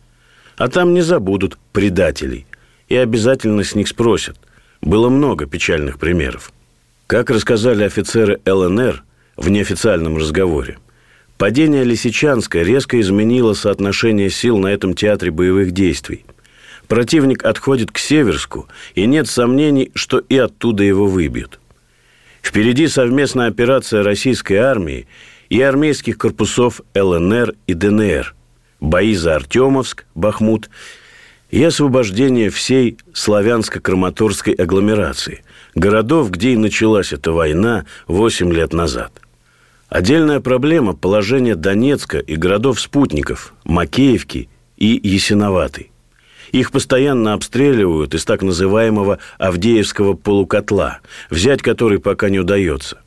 А 0.61 0.69
там 0.69 0.93
не 0.93 1.01
забудут 1.01 1.57
предателей, 1.73 2.47
и 2.91 2.95
обязательно 2.95 3.65
с 3.65 3.75
них 3.75 3.89
спросят. 3.89 4.37
Было 4.83 5.09
много 5.09 5.47
печальных 5.47 5.99
примеров. 5.99 6.53
Как 7.07 7.31
рассказали 7.31 7.83
офицеры 7.83 8.41
ЛНР 8.45 9.03
в 9.39 9.49
неофициальном 9.49 10.19
разговоре, 10.19 10.77
падение 11.39 11.83
Лисичанска 11.83 12.61
резко 12.61 13.01
изменило 13.01 13.55
соотношение 13.55 14.29
сил 14.29 14.59
на 14.59 14.67
этом 14.67 14.93
театре 14.93 15.31
боевых 15.31 15.71
действий. 15.71 16.27
Противник 16.89 17.43
отходит 17.43 17.91
к 17.91 17.97
Северску, 17.97 18.69
и 18.95 19.07
нет 19.07 19.29
сомнений, 19.29 19.91
что 19.95 20.19
и 20.19 20.37
оттуда 20.37 20.85
его 20.85 21.07
выбьют. 21.07 21.59
Впереди 22.43 22.87
совместная 22.87 23.49
операция 23.49 24.03
российской 24.03 24.57
армии 24.57 25.07
и 25.49 25.63
армейских 25.63 26.19
корпусов 26.19 26.83
ЛНР 26.95 27.55
и 27.67 27.73
ДНР, 27.73 28.35
бои 28.81 29.15
за 29.15 29.37
Артемовск, 29.37 30.07
Бахмут 30.15 30.71
и 31.51 31.63
освобождение 31.63 32.51
всей 32.51 32.99
славянско-краматорской 33.13 34.55
агломерации, 34.55 35.43
городов, 35.75 36.31
где 36.31 36.53
и 36.53 36.57
началась 36.57 37.13
эта 37.13 37.33
война 37.33 37.87
8 38.07 38.53
лет 38.53 38.73
назад. 38.73 39.13
Отдельная 39.89 40.41
проблема– 40.41 40.93
положение 40.95 41.57
Донецка 41.57 42.19
и 42.19 42.37
городов-спутников 42.37 43.55
Макеевки 43.65 44.49
и 44.77 45.01
Ясиноватой. 45.03 45.91
Их 46.53 46.73
постоянно 46.73 47.35
обстреливают 47.35 48.15
из 48.15 48.25
так 48.25 48.43
называемого 48.43 49.19
Авдеевского 49.39 50.15
полукотла, 50.15 50.99
взять 51.29 51.63
который 51.63 51.99
пока 51.99 52.29
не 52.29 52.39
удается. 52.39 52.99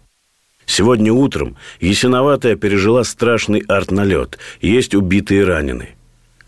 Сегодня 0.65 1.11
утром 1.11 1.55
Ясиноватая 1.79 2.55
пережила 2.55 3.03
страшный 3.03 3.59
артналет, 3.67 4.37
есть 4.61 4.95
убитые 4.95 5.41
и 5.41 5.43
раненые. 5.43 5.95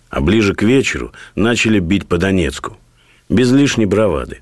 А 0.09 0.21
ближе 0.21 0.55
к 0.55 0.63
вечеру 0.63 1.11
начали 1.35 1.79
бить 1.79 2.07
по 2.07 2.17
Донецку. 2.17 2.77
Без 3.27 3.51
лишней 3.51 3.85
бравады. 3.85 4.39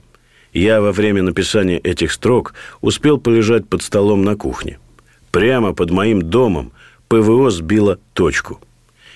Я 0.53 0.81
во 0.81 0.91
время 0.91 1.23
написания 1.23 1.79
этих 1.79 2.11
строк 2.11 2.53
успел 2.81 3.17
полежать 3.17 3.67
под 3.67 3.81
столом 3.81 4.23
на 4.23 4.35
кухне. 4.35 4.77
Прямо 5.31 5.73
под 5.73 5.89
моим 5.89 6.21
домом 6.21 6.71
ПВО 7.07 7.49
сбило 7.49 7.97
точку. 8.13 8.61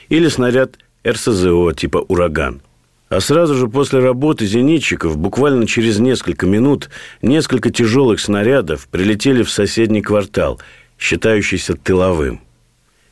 Или 0.09 0.29
снаряд 0.29 0.79
РСЗО 1.07 1.73
типа 1.73 1.97
«Ураган». 2.07 2.61
А 3.09 3.21
сразу 3.21 3.55
же 3.55 3.67
после 3.67 3.99
работы 3.99 4.45
зенитчиков, 4.45 5.17
буквально 5.17 5.65
через 5.65 5.99
несколько 5.99 6.45
минут, 6.45 6.89
несколько 7.21 7.69
тяжелых 7.69 8.19
снарядов 8.19 8.87
прилетели 8.89 9.43
в 9.43 9.49
соседний 9.49 10.01
квартал, 10.01 10.59
считающийся 10.99 11.75
тыловым. 11.75 12.41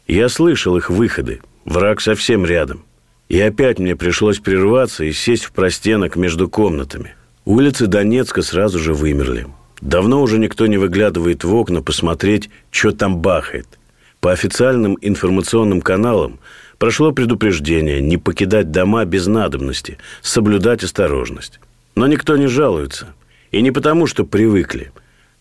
Я 0.08 0.30
слышал 0.30 0.76
их 0.78 0.90
выходы, 0.90 1.40
Враг 1.66 2.00
совсем 2.00 2.46
рядом. 2.46 2.86
И 3.28 3.42
опять 3.42 3.80
мне 3.80 3.96
пришлось 3.96 4.38
прерваться 4.38 5.04
и 5.04 5.12
сесть 5.12 5.46
в 5.46 5.52
простенок 5.52 6.16
между 6.16 6.48
комнатами. 6.48 7.16
Улицы 7.44 7.88
Донецка 7.88 8.44
сразу 8.44 8.78
же 8.78 8.94
вымерли. 8.94 9.48
Давно 9.82 10.22
уже 10.22 10.38
никто 10.38 10.68
не 10.68 10.78
выглядывает 10.78 11.44
в 11.44 11.54
окна 11.56 11.82
посмотреть, 11.82 12.52
что 12.70 12.92
там 12.92 13.18
бахает. 13.18 13.68
По 14.20 14.32
официальным 14.32 14.96
информационным 15.02 15.82
каналам 15.82 16.40
прошло 16.86 17.12
предупреждение 17.12 18.00
не 18.00 18.18
покидать 18.18 18.70
дома 18.70 19.06
без 19.06 19.26
надобности, 19.26 19.98
соблюдать 20.22 20.84
осторожность. 20.84 21.60
Но 21.96 22.06
никто 22.06 22.38
не 22.38 22.46
жалуется. 22.46 23.08
И 23.50 23.64
не 23.64 23.72
потому, 23.72 24.06
что 24.06 24.24
привыкли. 24.24 24.92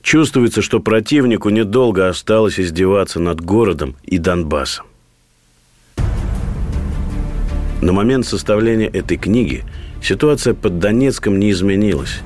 Чувствуется, 0.00 0.62
что 0.62 0.80
противнику 0.80 1.50
недолго 1.50 2.08
осталось 2.08 2.58
издеваться 2.58 3.20
над 3.20 3.42
городом 3.42 3.94
и 4.04 4.16
Донбассом. 4.16 4.86
На 7.82 7.92
момент 7.92 8.26
составления 8.26 8.88
этой 8.88 9.18
книги 9.18 9.64
ситуация 10.02 10.54
под 10.54 10.78
Донецком 10.78 11.38
не 11.38 11.50
изменилась. 11.50 12.22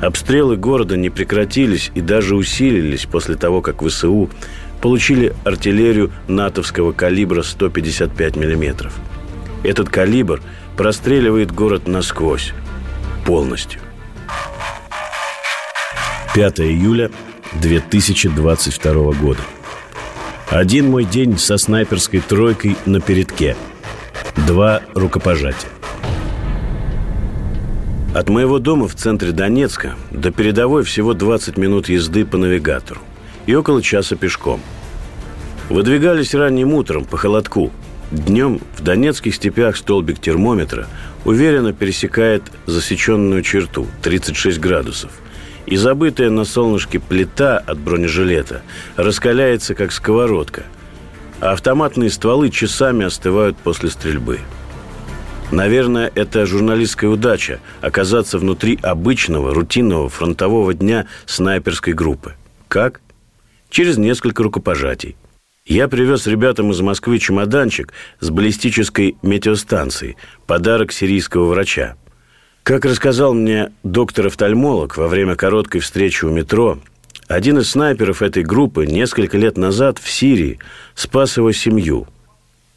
Обстрелы 0.00 0.56
города 0.56 0.96
не 0.96 1.10
прекратились 1.10 1.90
и 1.96 2.00
даже 2.00 2.36
усилились 2.36 3.06
после 3.06 3.34
того, 3.34 3.60
как 3.60 3.82
ВСУ 3.82 4.30
получили 4.82 5.34
артиллерию 5.44 6.12
натовского 6.28 6.92
калибра 6.92 7.42
155 7.42 8.36
мм. 8.36 8.90
Этот 9.62 9.88
калибр 9.88 10.42
простреливает 10.76 11.52
город 11.52 11.88
насквозь, 11.88 12.52
полностью. 13.24 13.80
5 16.34 16.60
июля 16.60 17.10
2022 17.54 19.12
года. 19.12 19.40
Один 20.50 20.90
мой 20.90 21.04
день 21.04 21.38
со 21.38 21.56
снайперской 21.56 22.20
тройкой 22.20 22.76
на 22.84 23.00
передке– 23.00 23.56
Два 24.46 24.82
рукопожатия. 24.94 25.70
От 28.14 28.28
моего 28.28 28.58
дома 28.58 28.88
в 28.88 28.94
центре 28.94 29.32
Донецка 29.32 29.94
до 30.10 30.30
передовой 30.30 30.84
всего 30.84 31.14
20 31.14 31.56
минут 31.56 31.88
езды 31.88 32.24
по 32.24 32.36
навигатору 32.36 33.00
и 33.46 33.54
около 33.54 33.82
часа 33.82 34.16
пешком. 34.16 34.60
Выдвигались 35.68 36.34
ранним 36.34 36.74
утром 36.74 37.04
по 37.04 37.16
холодку. 37.16 37.72
Днем 38.10 38.60
в 38.76 38.82
донецких 38.82 39.34
степях 39.34 39.76
столбик 39.76 40.20
термометра 40.20 40.86
уверенно 41.24 41.72
пересекает 41.72 42.42
засеченную 42.66 43.42
черту– 43.42 43.86
36 44.02 44.58
градусов. 44.58 45.10
И 45.64 45.76
забытая 45.76 46.28
на 46.28 46.44
солнышке 46.44 46.98
плита 46.98 47.58
от 47.58 47.78
бронежилета 47.78 48.62
раскаляется, 48.96 49.74
как 49.74 49.92
сковородка– 49.92 50.64
а 51.42 51.54
автоматные 51.54 52.08
стволы 52.08 52.50
часами 52.50 53.04
остывают 53.04 53.56
после 53.56 53.90
стрельбы. 53.90 54.38
Наверное, 55.50 56.10
это 56.14 56.46
журналистская 56.46 57.10
удача– 57.10 57.58
оказаться 57.80 58.38
внутри 58.38 58.78
обычного, 58.80 59.52
рутинного 59.52 60.08
фронтового 60.08 60.72
дня 60.72 61.06
снайперской 61.26 61.94
группы. 61.94 62.34
Как? 62.68 63.00
Через 63.72 63.96
несколько 63.96 64.42
рукопожатий. 64.42 65.16
Я 65.64 65.88
привез 65.88 66.26
ребятам 66.26 66.72
из 66.72 66.82
Москвы 66.82 67.18
чемоданчик 67.18 67.94
с 68.20 68.28
баллистической 68.28 69.16
метеостанцией, 69.22 70.18
подарок 70.46 70.92
сирийского 70.92 71.46
врача. 71.46 71.96
Как 72.64 72.84
рассказал 72.84 73.32
мне 73.32 73.72
доктор-офтальмолог 73.82 74.98
во 74.98 75.08
время 75.08 75.36
короткой 75.36 75.80
встречи 75.80 76.26
у 76.26 76.30
метро, 76.30 76.80
один 77.28 77.60
из 77.60 77.70
снайперов 77.70 78.20
этой 78.20 78.42
группы 78.42 78.84
несколько 78.84 79.38
лет 79.38 79.56
назад 79.56 79.98
в 79.98 80.10
Сирии 80.10 80.58
спас 80.94 81.38
его 81.38 81.50
семью 81.52 82.08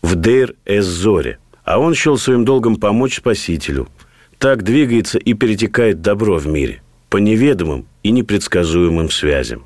в 0.01 0.15
Дейр-эз-Зоре, 0.15 1.39
а 1.65 1.77
он 1.77 1.93
счел 1.93 2.17
своим 2.17 2.45
долгом 2.45 2.77
помочь 2.77 3.17
спасителю. 3.17 3.89
Так 4.37 4.63
двигается 4.63 5.17
и 5.17 5.33
перетекает 5.33 5.99
добро 6.01 6.37
в 6.37 6.47
мире 6.47 6.81
по 7.09 7.17
неведомым 7.17 7.85
и 8.01 8.11
непредсказуемым 8.11 9.09
связям. 9.09 9.65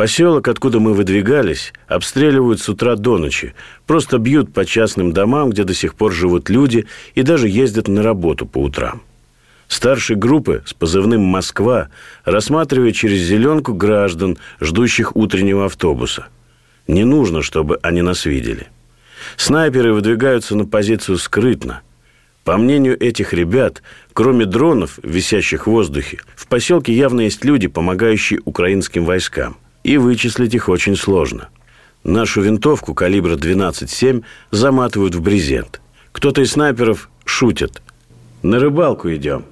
Поселок, 0.00 0.48
откуда 0.48 0.80
мы 0.80 0.94
выдвигались, 0.94 1.74
обстреливают 1.86 2.58
с 2.58 2.70
утра 2.70 2.96
до 2.96 3.18
ночи. 3.18 3.52
Просто 3.86 4.16
бьют 4.16 4.50
по 4.50 4.64
частным 4.64 5.12
домам, 5.12 5.50
где 5.50 5.62
до 5.62 5.74
сих 5.74 5.94
пор 5.94 6.10
живут 6.14 6.48
люди, 6.48 6.86
и 7.14 7.20
даже 7.20 7.50
ездят 7.50 7.86
на 7.86 8.02
работу 8.02 8.46
по 8.46 8.62
утрам. 8.62 9.02
Старший 9.68 10.16
группы 10.16 10.62
с 10.64 10.72
позывным 10.72 11.20
«Москва» 11.20 11.88
рассматривает 12.24 12.96
через 12.96 13.20
зеленку 13.20 13.74
граждан, 13.74 14.38
ждущих 14.58 15.16
утреннего 15.16 15.66
автобуса. 15.66 16.28
Не 16.86 17.04
нужно, 17.04 17.42
чтобы 17.42 17.78
они 17.82 18.00
нас 18.00 18.24
видели. 18.24 18.68
Снайперы 19.36 19.92
выдвигаются 19.92 20.56
на 20.56 20.64
позицию 20.64 21.18
скрытно. 21.18 21.82
По 22.44 22.56
мнению 22.56 22.98
этих 22.98 23.34
ребят, 23.34 23.82
кроме 24.14 24.46
дронов, 24.46 24.98
висящих 25.02 25.66
в 25.66 25.70
воздухе, 25.70 26.20
в 26.36 26.46
поселке 26.46 26.94
явно 26.94 27.20
есть 27.20 27.44
люди, 27.44 27.66
помогающие 27.66 28.40
украинским 28.46 29.04
войскам. 29.04 29.58
И 29.82 29.96
вычислить 29.96 30.54
их 30.54 30.68
очень 30.68 30.96
сложно. 30.96 31.48
Нашу 32.04 32.40
винтовку 32.40 32.94
калибра 32.94 33.36
12,7 33.36 34.24
заматывают 34.50 35.14
в 35.14 35.22
брезент. 35.22 35.80
Кто-то 36.12 36.42
из 36.42 36.52
снайперов 36.52 37.08
шутит. 37.24 37.82
«На 38.42 38.58
рыбалку 38.58 39.12
идем». 39.12 39.44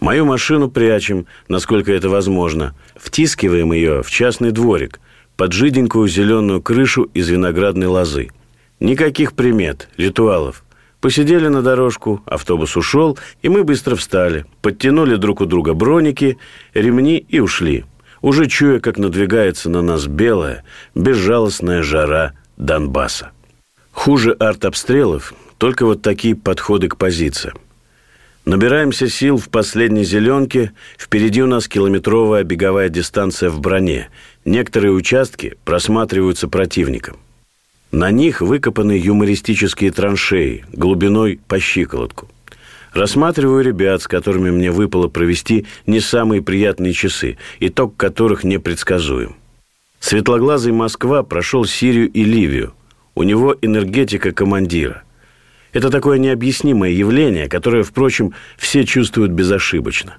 Мою 0.00 0.26
машину 0.26 0.70
прячем, 0.70 1.26
насколько 1.48 1.92
это 1.92 2.08
возможно. 2.08 2.74
Втискиваем 2.96 3.72
ее 3.72 4.02
в 4.02 4.10
частный 4.10 4.52
дворик, 4.52 5.00
под 5.36 5.52
жиденькую 5.52 6.08
зеленую 6.08 6.62
крышу 6.62 7.04
из 7.14 7.28
виноградной 7.28 7.86
лозы. 7.86 8.30
Никаких 8.78 9.32
примет, 9.32 9.88
ритуалов. 9.96 10.64
Посидели 11.00 11.48
на 11.48 11.62
дорожку, 11.62 12.22
автобус 12.26 12.76
ушел, 12.76 13.18
и 13.42 13.48
мы 13.48 13.64
быстро 13.64 13.96
встали. 13.96 14.44
Подтянули 14.60 15.16
друг 15.16 15.40
у 15.40 15.46
друга 15.46 15.72
броники, 15.72 16.38
ремни 16.74 17.16
и 17.16 17.40
ушли. 17.40 17.84
Уже 18.22 18.46
чуя, 18.46 18.80
как 18.80 18.98
надвигается 18.98 19.70
на 19.70 19.82
нас 19.82 20.06
белая, 20.06 20.64
безжалостная 20.94 21.82
жара 21.82 22.32
Донбасса. 22.56 23.30
Хуже 23.92 24.32
артобстрелов 24.32 25.34
только 25.58 25.86
вот 25.86 26.02
такие 26.02 26.34
подходы 26.34 26.88
к 26.88 26.96
позициям. 26.96 27.58
Набираемся 28.44 29.08
сил 29.08 29.38
в 29.38 29.48
последней 29.48 30.04
зеленке. 30.04 30.72
Впереди 30.98 31.42
у 31.42 31.46
нас 31.46 31.66
километровая 31.66 32.44
беговая 32.44 32.88
дистанция 32.88 33.50
в 33.50 33.60
броне. 33.60 34.08
Некоторые 34.44 34.92
участки 34.92 35.56
просматриваются 35.64 36.46
противником. 36.46 37.16
На 37.90 38.10
них 38.10 38.40
выкопаны 38.40 38.92
юмористические 38.92 39.90
траншеи 39.90 40.64
глубиной 40.72 41.40
по 41.48 41.58
щиколотку. 41.58 42.28
Рассматриваю 42.96 43.62
ребят, 43.62 44.00
с 44.00 44.08
которыми 44.08 44.50
мне 44.50 44.70
выпало 44.70 45.08
провести 45.08 45.66
не 45.84 46.00
самые 46.00 46.40
приятные 46.40 46.94
часы, 46.94 47.36
итог 47.60 47.94
которых 47.94 48.42
непредсказуем. 48.42 49.36
Светлоглазый 50.00 50.72
Москва 50.72 51.22
прошел 51.22 51.66
Сирию 51.66 52.10
и 52.10 52.24
Ливию. 52.24 52.72
У 53.14 53.22
него 53.22 53.54
энергетика 53.60 54.32
командира. 54.32 55.02
Это 55.74 55.90
такое 55.90 56.16
необъяснимое 56.16 56.88
явление, 56.88 57.50
которое, 57.50 57.82
впрочем, 57.82 58.32
все 58.56 58.86
чувствуют 58.86 59.30
безошибочно. 59.30 60.16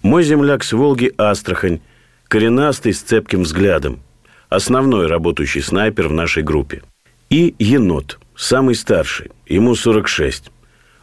Мой 0.00 0.22
земляк 0.22 0.64
с 0.64 0.72
Волги 0.72 1.12
Астрахань, 1.18 1.80
коренастый 2.26 2.94
с 2.94 3.02
цепким 3.02 3.42
взглядом, 3.42 4.00
основной 4.48 5.08
работающий 5.08 5.60
снайпер 5.60 6.08
в 6.08 6.14
нашей 6.14 6.42
группе. 6.42 6.82
И 7.28 7.54
енот, 7.58 8.18
самый 8.34 8.76
старший, 8.76 9.30
ему 9.46 9.74
46. 9.74 10.50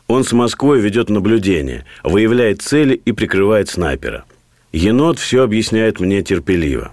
Он 0.07 0.23
с 0.23 0.33
Москвой 0.33 0.79
ведет 0.79 1.09
наблюдение, 1.09 1.85
выявляет 2.03 2.61
цели 2.61 2.93
и 2.93 3.11
прикрывает 3.11 3.69
снайпера. 3.69 4.25
Енот 4.71 5.19
все 5.19 5.43
объясняет 5.43 5.99
мне 5.99 6.21
терпеливо. 6.21 6.91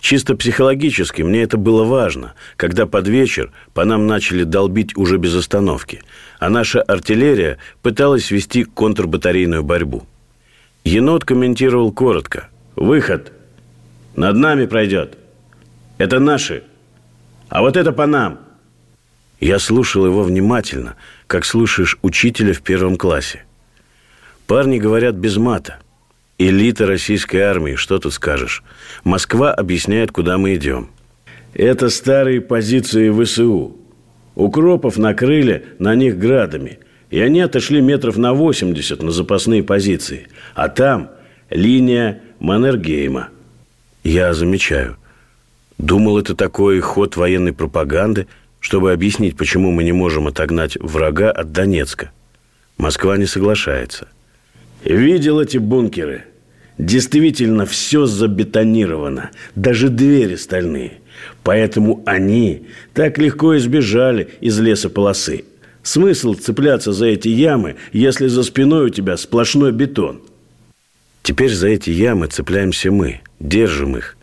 Чисто 0.00 0.36
психологически 0.36 1.22
мне 1.22 1.42
это 1.42 1.56
было 1.56 1.84
важно, 1.84 2.34
когда 2.56 2.86
под 2.86 3.08
вечер 3.08 3.52
по 3.72 3.84
нам 3.84 4.06
начали 4.06 4.44
долбить 4.44 4.96
уже 4.96 5.16
без 5.16 5.34
остановки, 5.34 6.02
а 6.38 6.50
наша 6.50 6.82
артиллерия 6.82 7.58
пыталась 7.82 8.30
вести 8.30 8.64
контрбатарейную 8.64 9.62
борьбу. 9.62 10.06
Енот 10.84 11.24
комментировал 11.24 11.90
коротко. 11.90 12.48
«Выход. 12.76 13.32
Над 14.14 14.36
нами 14.36 14.66
пройдет. 14.66 15.16
Это 15.96 16.18
наши. 16.18 16.64
А 17.48 17.62
вот 17.62 17.76
это 17.76 17.92
по 17.92 18.06
нам». 18.06 18.40
Я 19.40 19.58
слушал 19.58 20.06
его 20.06 20.22
внимательно, 20.22 20.96
как 21.26 21.44
слушаешь 21.44 21.98
учителя 22.02 22.52
в 22.52 22.62
первом 22.62 22.96
классе. 22.96 23.44
Парни 24.46 24.78
говорят 24.78 25.14
без 25.14 25.36
мата. 25.36 25.78
Элита 26.38 26.86
российской 26.86 27.38
армии, 27.38 27.76
что 27.76 27.98
тут 27.98 28.12
скажешь? 28.12 28.62
Москва 29.04 29.52
объясняет, 29.54 30.10
куда 30.10 30.36
мы 30.36 30.56
идем. 30.56 30.90
Это 31.54 31.88
старые 31.88 32.40
позиции 32.40 33.10
ВСУ. 33.10 33.76
Укропов 34.34 34.96
накрыли 34.96 35.64
на 35.78 35.94
них 35.94 36.18
градами. 36.18 36.80
И 37.10 37.20
они 37.20 37.40
отошли 37.40 37.80
метров 37.80 38.16
на 38.16 38.34
80 38.34 39.00
на 39.02 39.12
запасные 39.12 39.62
позиции. 39.62 40.26
А 40.54 40.68
там 40.68 41.10
линия 41.50 42.20
Маннергейма. 42.40 43.28
Я 44.02 44.34
замечаю. 44.34 44.96
Думал, 45.78 46.18
это 46.18 46.34
такой 46.34 46.80
ход 46.80 47.16
военной 47.16 47.52
пропаганды, 47.52 48.26
чтобы 48.64 48.92
объяснить, 48.92 49.36
почему 49.36 49.70
мы 49.72 49.84
не 49.84 49.92
можем 49.92 50.26
отогнать 50.26 50.78
врага 50.80 51.30
от 51.30 51.52
Донецка. 51.52 52.12
Москва 52.78 53.18
не 53.18 53.26
соглашается. 53.26 54.08
Видел 54.82 55.38
эти 55.38 55.58
бункеры. 55.58 56.24
Действительно, 56.78 57.66
все 57.66 58.06
забетонировано. 58.06 59.32
Даже 59.54 59.90
двери 59.90 60.36
стальные. 60.36 60.94
Поэтому 61.42 62.02
они 62.06 62.66
так 62.94 63.18
легко 63.18 63.54
избежали 63.58 64.30
из 64.40 64.58
лесополосы. 64.58 65.44
Смысл 65.82 66.32
цепляться 66.32 66.94
за 66.94 67.08
эти 67.08 67.28
ямы, 67.28 67.76
если 67.92 68.28
за 68.28 68.42
спиной 68.42 68.86
у 68.86 68.88
тебя 68.88 69.18
сплошной 69.18 69.72
бетон? 69.72 70.22
Теперь 71.22 71.52
за 71.52 71.68
эти 71.68 71.90
ямы 71.90 72.28
цепляемся 72.28 72.90
мы, 72.90 73.20
держим 73.40 73.98
их. 73.98 74.16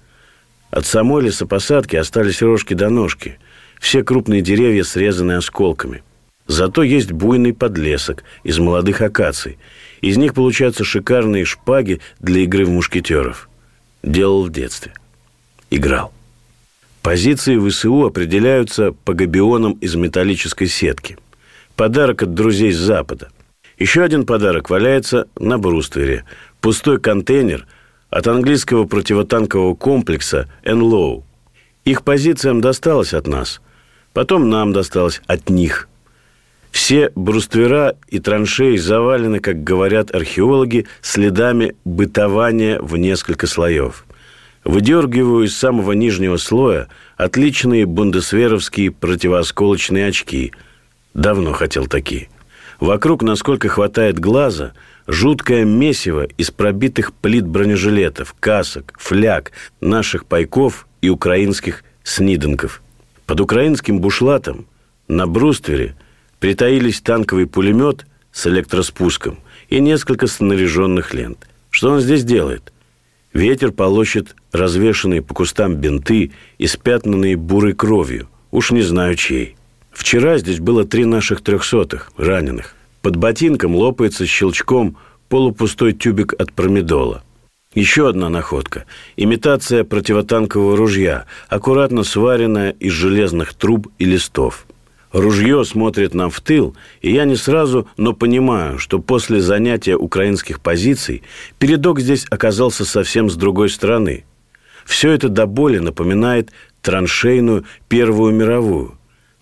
От 0.72 0.88
самой 0.88 1.26
лесопосадки 1.26 1.96
остались 1.96 2.42
рожки 2.42 2.74
до 2.74 2.90
ножки. 2.90 3.38
Все 3.82 4.04
крупные 4.04 4.42
деревья 4.42 4.84
срезаны 4.84 5.34
осколками. 5.34 6.04
Зато 6.46 6.84
есть 6.84 7.12
буйный 7.12 7.52
подлесок 7.52 8.24
из 8.44 8.60
молодых 8.60 9.02
акаций. 9.02 9.58
Из 10.02 10.18
них 10.18 10.36
получаются 10.36 10.84
шикарные 10.84 11.46
шпаги 11.46 12.00
для 12.20 12.42
игры 12.42 12.66
в 12.66 12.70
мушкетеров. 12.70 13.50
Делал 14.04 14.46
в 14.46 14.52
детстве. 14.52 14.94
Играл. 15.72 16.14
Позиции 17.02 17.58
ВСУ 17.58 18.06
определяются 18.06 18.92
по 18.92 19.14
габионам 19.16 19.74
из 19.74 19.96
металлической 19.96 20.68
сетки. 20.68 21.18
Подарок 21.76 22.22
от 22.22 22.36
друзей 22.36 22.72
с 22.72 22.78
Запада. 22.78 23.30
Еще 23.80 24.04
один 24.04 24.28
подарок 24.28 24.70
валяется 24.70 25.28
на 25.40 25.58
бруствере. 25.58 26.26
Пустой 26.62 27.00
контейнер 27.00 27.66
от 28.12 28.28
английского 28.28 28.86
противотанкового 28.86 29.74
комплекса 29.74 30.48
«Энлоу». 30.64 31.26
Их 31.84 32.04
позициям 32.04 32.62
досталось 32.62 33.16
от 33.16 33.26
нас. 33.26 33.60
Потом 34.14 34.50
нам 34.50 34.74
досталось 34.74 35.22
от 35.28 35.50
них. 35.50 35.88
Все 36.72 37.12
бруствера 37.16 37.96
и 38.08 38.20
траншеи 38.20 38.78
завалены, 38.78 39.40
как 39.40 39.64
говорят 39.64 40.14
археологи, 40.16 40.88
следами 41.02 41.76
бытования 41.84 42.80
в 42.82 42.98
несколько 42.98 43.48
слоев– 43.48 44.06
Выдергиваю 44.64 45.46
из 45.46 45.58
самого 45.58 45.94
нижнего 45.94 46.38
слоя 46.38 46.88
отличные 47.18 47.86
бундесверовские 47.86 48.92
противоосколочные 48.92 50.08
очки. 50.08 50.54
Давно 51.14 51.54
хотел 51.54 51.88
такие. 51.88 52.30
Вокруг, 52.80 53.24
насколько 53.24 53.70
хватает 53.70 54.20
глаза, 54.20 54.74
жуткое 55.08 55.66
месиво 55.66 56.26
из 56.38 56.52
пробитых 56.52 57.14
плит 57.14 57.46
бронежилетов, 57.48 58.36
касок, 58.40 58.94
фляг, 58.98 59.52
наших 59.82 60.26
пайков 60.26 60.88
и 61.02 61.10
украинских 61.10 61.84
сниденков. 62.04 62.82
Под 63.32 63.40
украинским 63.40 64.02
бушлатом 64.02 64.66
на 65.08 65.26
бруствере 65.26 65.96
притаились 66.42 67.00
танковый 67.00 67.48
пулемет 67.48 68.06
с 68.34 68.46
электроспуском 68.46 69.40
и 69.70 69.80
несколько 69.80 70.28
снаряженных 70.28 71.14
лент. 71.14 71.48
Что 71.70 71.92
он 71.92 72.02
здесь 72.02 72.26
делает? 72.26 72.74
Ветер 73.32 73.72
полощет 73.72 74.36
развешанные 74.52 75.22
по 75.22 75.34
кустам 75.34 75.76
бинты, 75.76 76.34
испятнанные 76.58 77.38
бурой 77.38 77.72
кровью. 77.72 78.28
Уж 78.52 78.72
не 78.72 78.82
знаю 78.82 79.16
чьей. 79.16 79.56
Вчера 79.94 80.38
здесь 80.38 80.60
было 80.60 80.84
три 80.84 81.06
наших 81.06 81.42
трехсотых, 81.42 82.12
раненых. 82.18 82.76
Под 83.02 83.16
ботинком 83.16 83.78
лопается 83.78 84.26
щелчком 84.26 84.98
полупустой 85.30 85.94
тюбик 85.94 86.34
от 86.38 86.52
промедола. 86.52 87.24
Еще 87.74 88.10
одна 88.10 88.28
находка. 88.28 88.84
Имитация 89.16 89.86
противотанкового 89.86 90.76
ружья, 90.76 91.26
аккуратно 91.48 92.04
сваренная 92.04 92.72
из 92.72 92.92
железных 92.92 93.54
труб 93.54 93.88
и 93.98 94.04
листов. 94.04 94.66
Ружье 95.14 95.64
смотрит 95.64 96.14
нам 96.14 96.30
в 96.30 96.42
тыл, 96.42 96.76
и 97.02 97.14
я 97.14 97.24
не 97.24 97.38
сразу, 97.38 97.88
но 97.96 98.12
понимаю, 98.12 98.78
что 98.78 99.00
после 99.00 99.40
занятия 99.40 99.96
украинских 99.96 100.60
позиций 100.60 101.24
передок 101.60 102.02
здесь 102.02 102.26
оказался 102.30 102.84
совсем 102.84 103.30
с 103.30 103.36
другой 103.36 103.70
стороны. 103.70 104.26
Все 104.86 105.12
это 105.12 105.30
до 105.30 105.46
боли 105.46 105.78
напоминает 105.78 106.52
траншейную 106.82 107.66
Первую 107.88 108.34
мировую, 108.34 108.98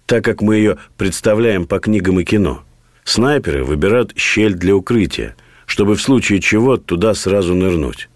так 0.05 0.23
как 0.23 0.43
мы 0.43 0.57
ее 0.57 0.77
представляем 0.97 1.65
по 1.65 1.79
книгам 1.79 2.19
и 2.19 2.23
кино. 2.23 2.63
Снайперы 3.03 3.63
выбирают 3.63 4.13
щель 4.15 4.53
для 4.53 4.75
укрытия, 4.75 5.35
чтобы 5.65 5.95
в 5.95 6.01
случае 6.01 6.41
чего 6.41 6.77
туда 6.77 7.15
сразу 7.15 7.55
нырнуть. 7.55 8.07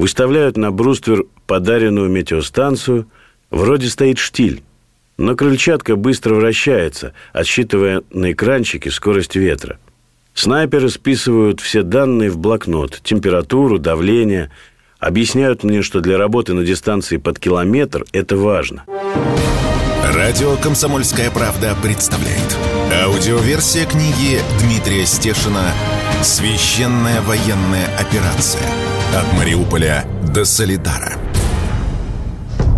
Выставляют 0.00 0.56
на 0.56 0.70
бруствер 0.70 1.26
подаренную 1.46 2.08
метеостанцию, 2.08 3.06
вроде 3.50 3.90
стоит 3.90 4.16
штиль, 4.16 4.62
но 5.18 5.36
крыльчатка 5.36 5.94
быстро 5.94 6.36
вращается, 6.36 7.12
отсчитывая 7.34 8.02
на 8.08 8.32
экранчике 8.32 8.90
скорость 8.90 9.36
ветра. 9.36 9.78
Снайперы 10.32 10.88
списывают 10.88 11.60
все 11.60 11.82
данные 11.82 12.30
в 12.30 12.38
блокнот, 12.38 12.98
температуру, 13.02 13.78
давление, 13.78 14.50
объясняют 14.98 15.64
мне, 15.64 15.82
что 15.82 16.00
для 16.00 16.16
работы 16.16 16.54
на 16.54 16.64
дистанции 16.64 17.18
под 17.18 17.38
километр 17.38 18.06
это 18.12 18.38
важно. 18.38 18.84
Радио 20.14 20.56
«Комсомольская 20.56 21.30
правда» 21.30 21.76
представляет. 21.82 22.56
Аудиоверсия 23.04 23.84
книги 23.84 24.38
Дмитрия 24.62 25.04
Стешина 25.04 25.74
«Священная 26.22 27.20
военная 27.20 27.94
операция. 27.98 28.64
От 29.14 29.32
Мариуполя 29.36 30.04
до 30.32 30.44
Солидара». 30.44 31.18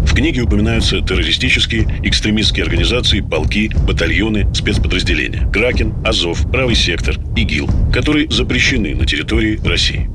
В 0.07 0.14
книге 0.14 0.42
упоминаются 0.42 1.01
террористические, 1.01 1.87
экстремистские 2.03 2.64
организации, 2.64 3.21
полки, 3.21 3.71
батальоны, 3.87 4.47
спецподразделения. 4.55 5.51
Кракен, 5.51 5.95
Азов, 6.05 6.51
Правый 6.51 6.75
сектор, 6.75 7.16
ИГИЛ, 7.35 7.68
которые 7.92 8.31
запрещены 8.31 8.95
на 8.95 9.07
территории 9.07 9.59
России. 9.64 10.11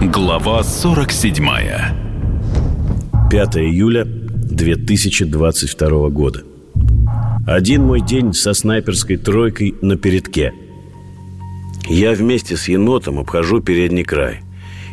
Глава 0.00 0.62
47 0.62 1.46
5 3.30 3.56
июля 3.56 4.06
2022 4.06 6.08
года. 6.08 6.42
Один 7.46 7.84
мой 7.84 8.00
день 8.00 8.32
со 8.32 8.54
снайперской 8.54 9.16
тройкой 9.16 9.74
на 9.82 9.96
передке. 9.96 10.52
Я 11.88 12.12
вместе 12.12 12.56
с 12.56 12.68
енотом 12.68 13.18
обхожу 13.18 13.60
передний 13.60 14.04
край. 14.04 14.40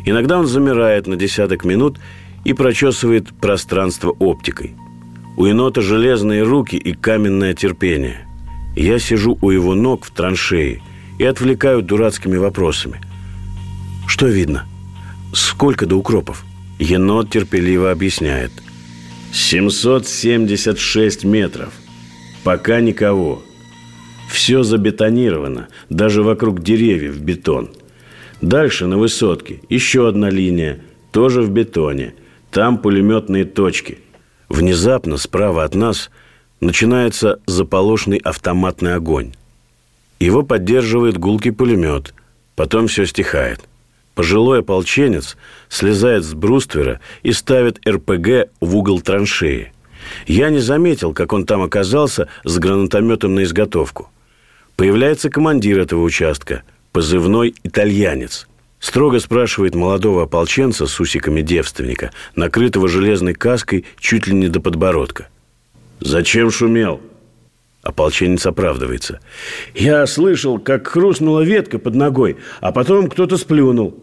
Иногда 0.04 0.38
он 0.38 0.46
замирает 0.46 1.06
на 1.06 1.16
десяток 1.16 1.64
минут 1.64 1.98
и 2.44 2.52
прочесывает 2.52 3.28
пространство 3.40 4.10
оптикой. 4.10 4.74
У 5.36 5.44
енота 5.44 5.80
железные 5.80 6.42
руки 6.42 6.76
и 6.76 6.92
каменное 6.92 7.54
терпение. 7.54 8.26
Я 8.74 8.98
сижу 8.98 9.38
у 9.40 9.50
его 9.50 9.74
ног 9.74 10.04
в 10.04 10.10
траншеи 10.10 10.82
и 11.18 11.24
отвлекаю 11.24 11.82
дурацкими 11.82 12.36
вопросами. 12.36 13.00
Что 14.06 14.26
видно? 14.26 14.66
Сколько 15.32 15.86
до 15.86 15.96
укропов? 15.96 16.44
Енот 16.78 17.30
терпеливо 17.30 17.90
объясняет. 17.90 18.52
776 19.32 21.24
метров. 21.24 21.72
Пока 22.44 22.80
никого. 22.80 23.42
Все 24.30 24.62
забетонировано, 24.62 25.68
даже 25.90 26.22
вокруг 26.22 26.62
деревьев 26.62 27.20
бетон. 27.20 27.70
Дальше 28.40 28.86
на 28.86 28.98
высотке 28.98 29.60
еще 29.68 30.08
одна 30.08 30.30
линия, 30.30 30.80
тоже 31.12 31.42
в 31.42 31.50
бетоне– 31.50 32.14
там 32.50 32.78
пулеметные 32.78 33.44
точки. 33.44 33.98
Внезапно 34.48 35.18
справа 35.18 35.64
от 35.64 35.74
нас 35.74 36.10
начинается 36.60 37.40
заполошный 37.46 38.18
автоматный 38.18 38.94
огонь. 38.94 39.34
Его 40.18 40.42
поддерживает 40.42 41.18
гулкий 41.18 41.52
пулемет. 41.52 42.14
Потом 42.56 42.88
все 42.88 43.06
стихает. 43.06 43.60
Пожилой 44.14 44.60
ополченец 44.60 45.36
слезает 45.68 46.24
с 46.24 46.34
бруствера 46.34 47.00
и 47.22 47.32
ставит 47.32 47.86
РПГ 47.86 48.50
в 48.60 48.76
угол 48.76 49.00
траншеи. 49.00 49.72
Я 50.26 50.48
не 50.50 50.58
заметил, 50.58 51.12
как 51.12 51.32
он 51.32 51.44
там 51.44 51.62
оказался 51.62 52.28
с 52.44 52.58
гранатометом 52.58 53.34
на 53.34 53.44
изготовку. 53.44 54.10
Появляется 54.74 55.28
командир 55.28 55.78
этого 55.78 56.02
участка, 56.02 56.62
позывной 56.92 57.54
«Итальянец». 57.64 58.46
Строго 58.80 59.18
спрашивает 59.18 59.74
молодого 59.74 60.22
ополченца 60.22 60.86
с 60.86 61.00
усиками 61.00 61.42
девственника, 61.42 62.12
накрытого 62.36 62.88
железной 62.88 63.34
каской 63.34 63.84
чуть 63.98 64.26
ли 64.26 64.34
не 64.34 64.48
до 64.48 64.60
подбородка. 64.60 65.28
«Зачем 66.00 66.50
шумел?» 66.50 67.00
Ополченец 67.82 68.46
оправдывается. 68.46 69.20
«Я 69.74 70.06
слышал, 70.06 70.58
как 70.58 70.86
хрустнула 70.86 71.40
ветка 71.40 71.78
под 71.78 71.94
ногой, 71.94 72.36
а 72.60 72.70
потом 72.70 73.08
кто-то 73.08 73.36
сплюнул». 73.36 73.98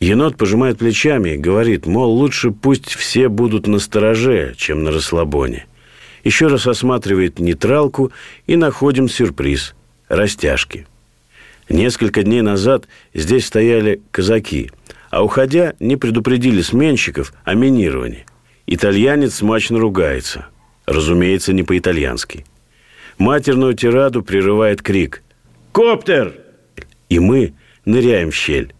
Енот 0.00 0.36
пожимает 0.36 0.78
плечами 0.78 1.30
и 1.30 1.38
говорит, 1.38 1.86
мол, 1.86 2.10
лучше 2.12 2.50
пусть 2.50 2.92
все 2.94 3.28
будут 3.28 3.68
на 3.68 3.78
стороже, 3.78 4.54
чем 4.56 4.82
на 4.82 4.90
расслабоне. 4.90 5.66
Еще 6.24 6.48
раз 6.48 6.66
осматривает 6.66 7.38
нейтралку 7.38 8.10
и 8.46 8.56
находим 8.56 9.08
сюрприз– 9.08 9.74
растяжки– 10.08 10.86
Несколько 11.68 12.22
дней 12.22 12.42
назад 12.42 12.86
здесь 13.14 13.46
стояли 13.46 14.02
казаки, 14.10 14.70
а 15.10 15.22
уходя 15.22 15.74
не 15.80 15.96
предупредили 15.96 16.62
сменщиков 16.62 17.32
о 17.44 17.54
минировании. 17.54 18.26
Итальянец 18.66 19.36
смачно 19.36 19.78
ругается. 19.78 20.46
Разумеется, 20.86 21.52
не 21.52 21.62
по-итальянски. 21.62 22.44
Матерную 23.18 23.74
тираду 23.74 24.22
прерывает 24.22 24.82
крик 24.82 25.22
«Коптер!» 25.72 26.34
И 27.08 27.18
мы 27.18 27.54
ныряем 27.84 28.30
в 28.30 28.34
щель. 28.34 28.74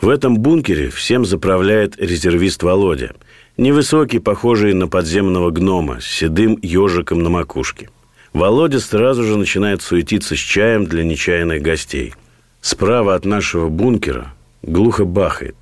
В 0.00 0.08
этом 0.08 0.38
бункере 0.38 0.90
всем 0.90 1.24
заправляет 1.24 1.98
резервист 1.98 2.62
Володя. 2.62 3.14
Невысокий, 3.56 4.20
похожий 4.20 4.74
на 4.74 4.86
подземного 4.86 5.50
гнома, 5.50 6.00
с 6.00 6.06
седым 6.06 6.56
ежиком 6.62 7.22
на 7.22 7.30
макушке. 7.30 7.90
Володя 8.32 8.80
сразу 8.80 9.24
же 9.24 9.36
начинает 9.36 9.82
суетиться 9.82 10.36
с 10.36 10.38
чаем 10.38 10.86
для 10.86 11.04
нечаянных 11.04 11.62
гостей. 11.62 12.14
Справа 12.60 13.14
от 13.14 13.24
нашего 13.24 13.68
бункера 13.68 14.34
глухо 14.62 15.04
бахает. 15.04 15.56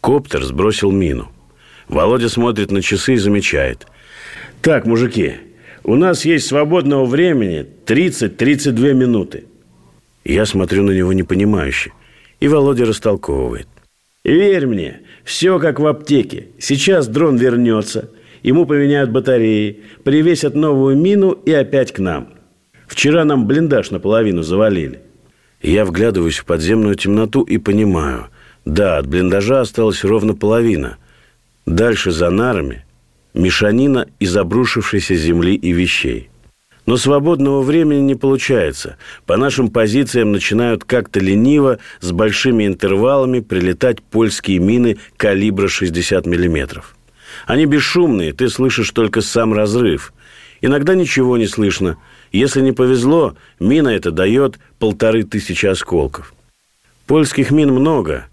Коптер 0.00 0.44
сбросил 0.44 0.90
мину. 0.90 1.30
Володя 1.88 2.28
смотрит 2.28 2.70
на 2.70 2.82
часы 2.82 3.14
и 3.14 3.18
замечает. 3.18 3.86
«Так, 4.60 4.84
мужики, 4.86 5.34
у 5.84 5.94
нас 5.94 6.24
есть 6.24 6.46
свободного 6.46 7.06
времени 7.06 7.66
30-32 7.86 8.92
минуты». 8.94 9.44
Я 10.24 10.44
смотрю 10.44 10.82
на 10.82 10.90
него 10.90 11.12
непонимающе. 11.12 11.92
И 12.40 12.48
Володя 12.48 12.84
растолковывает. 12.84 13.68
«Верь 14.24 14.66
мне, 14.66 15.00
все 15.24 15.58
как 15.58 15.80
в 15.80 15.86
аптеке. 15.86 16.48
Сейчас 16.58 17.06
дрон 17.06 17.36
вернется, 17.36 18.10
ему 18.42 18.66
поменяют 18.66 19.10
батареи, 19.10 19.80
привесят 20.04 20.54
новую 20.54 20.96
мину 20.96 21.32
и 21.32 21.52
опять 21.52 21.92
к 21.92 21.98
нам. 21.98 22.28
Вчера 22.86 23.24
нам 23.24 23.46
блиндаж 23.46 23.90
наполовину 23.90 24.42
завалили». 24.42 25.00
Я 25.60 25.84
вглядываюсь 25.84 26.38
в 26.38 26.44
подземную 26.44 26.94
темноту 26.94 27.42
и 27.42 27.58
понимаю. 27.58 28.28
Да, 28.64 28.98
от 28.98 29.06
блиндажа 29.06 29.60
осталась 29.60 30.04
ровно 30.04 30.34
половина. 30.34 30.98
Дальше 31.66 32.12
за 32.12 32.30
нарами 32.30 32.84
мешанина 33.34 34.08
из 34.20 34.36
обрушившейся 34.36 35.14
земли 35.16 35.54
и 35.54 35.72
вещей– 35.72 36.30
но 36.88 36.96
свободного 36.96 37.60
времени 37.60 38.00
не 38.00 38.14
получается. 38.14 38.96
По 39.26 39.36
нашим 39.36 39.68
позициям 39.68 40.32
начинают 40.32 40.84
как-то 40.84 41.20
лениво, 41.20 41.80
с 42.00 42.12
большими 42.12 42.66
интервалами 42.66 43.40
прилетать 43.40 44.02
польские 44.02 44.58
мины 44.58 44.96
калибра 45.18 45.68
60 45.68 46.24
миллиметров. 46.24 46.96
Они 47.48 47.64
бесшумные, 47.64 48.34
ты 48.34 48.50
слышишь 48.50 48.90
только 48.90 49.22
сам 49.22 49.54
разрыв. 49.54 50.12
Иногда 50.60 50.94
ничего 50.94 51.38
не 51.38 51.46
слышно. 51.46 51.96
Если 52.30 52.60
не 52.60 52.72
повезло, 52.72 53.36
мина 53.58 53.88
это 53.88 54.10
дает 54.10 54.58
полторы 54.78 55.22
тысячи 55.22 55.64
осколков. 55.64 56.34
Польских 57.06 57.50
мин 57.50 57.72
много, 57.72 58.26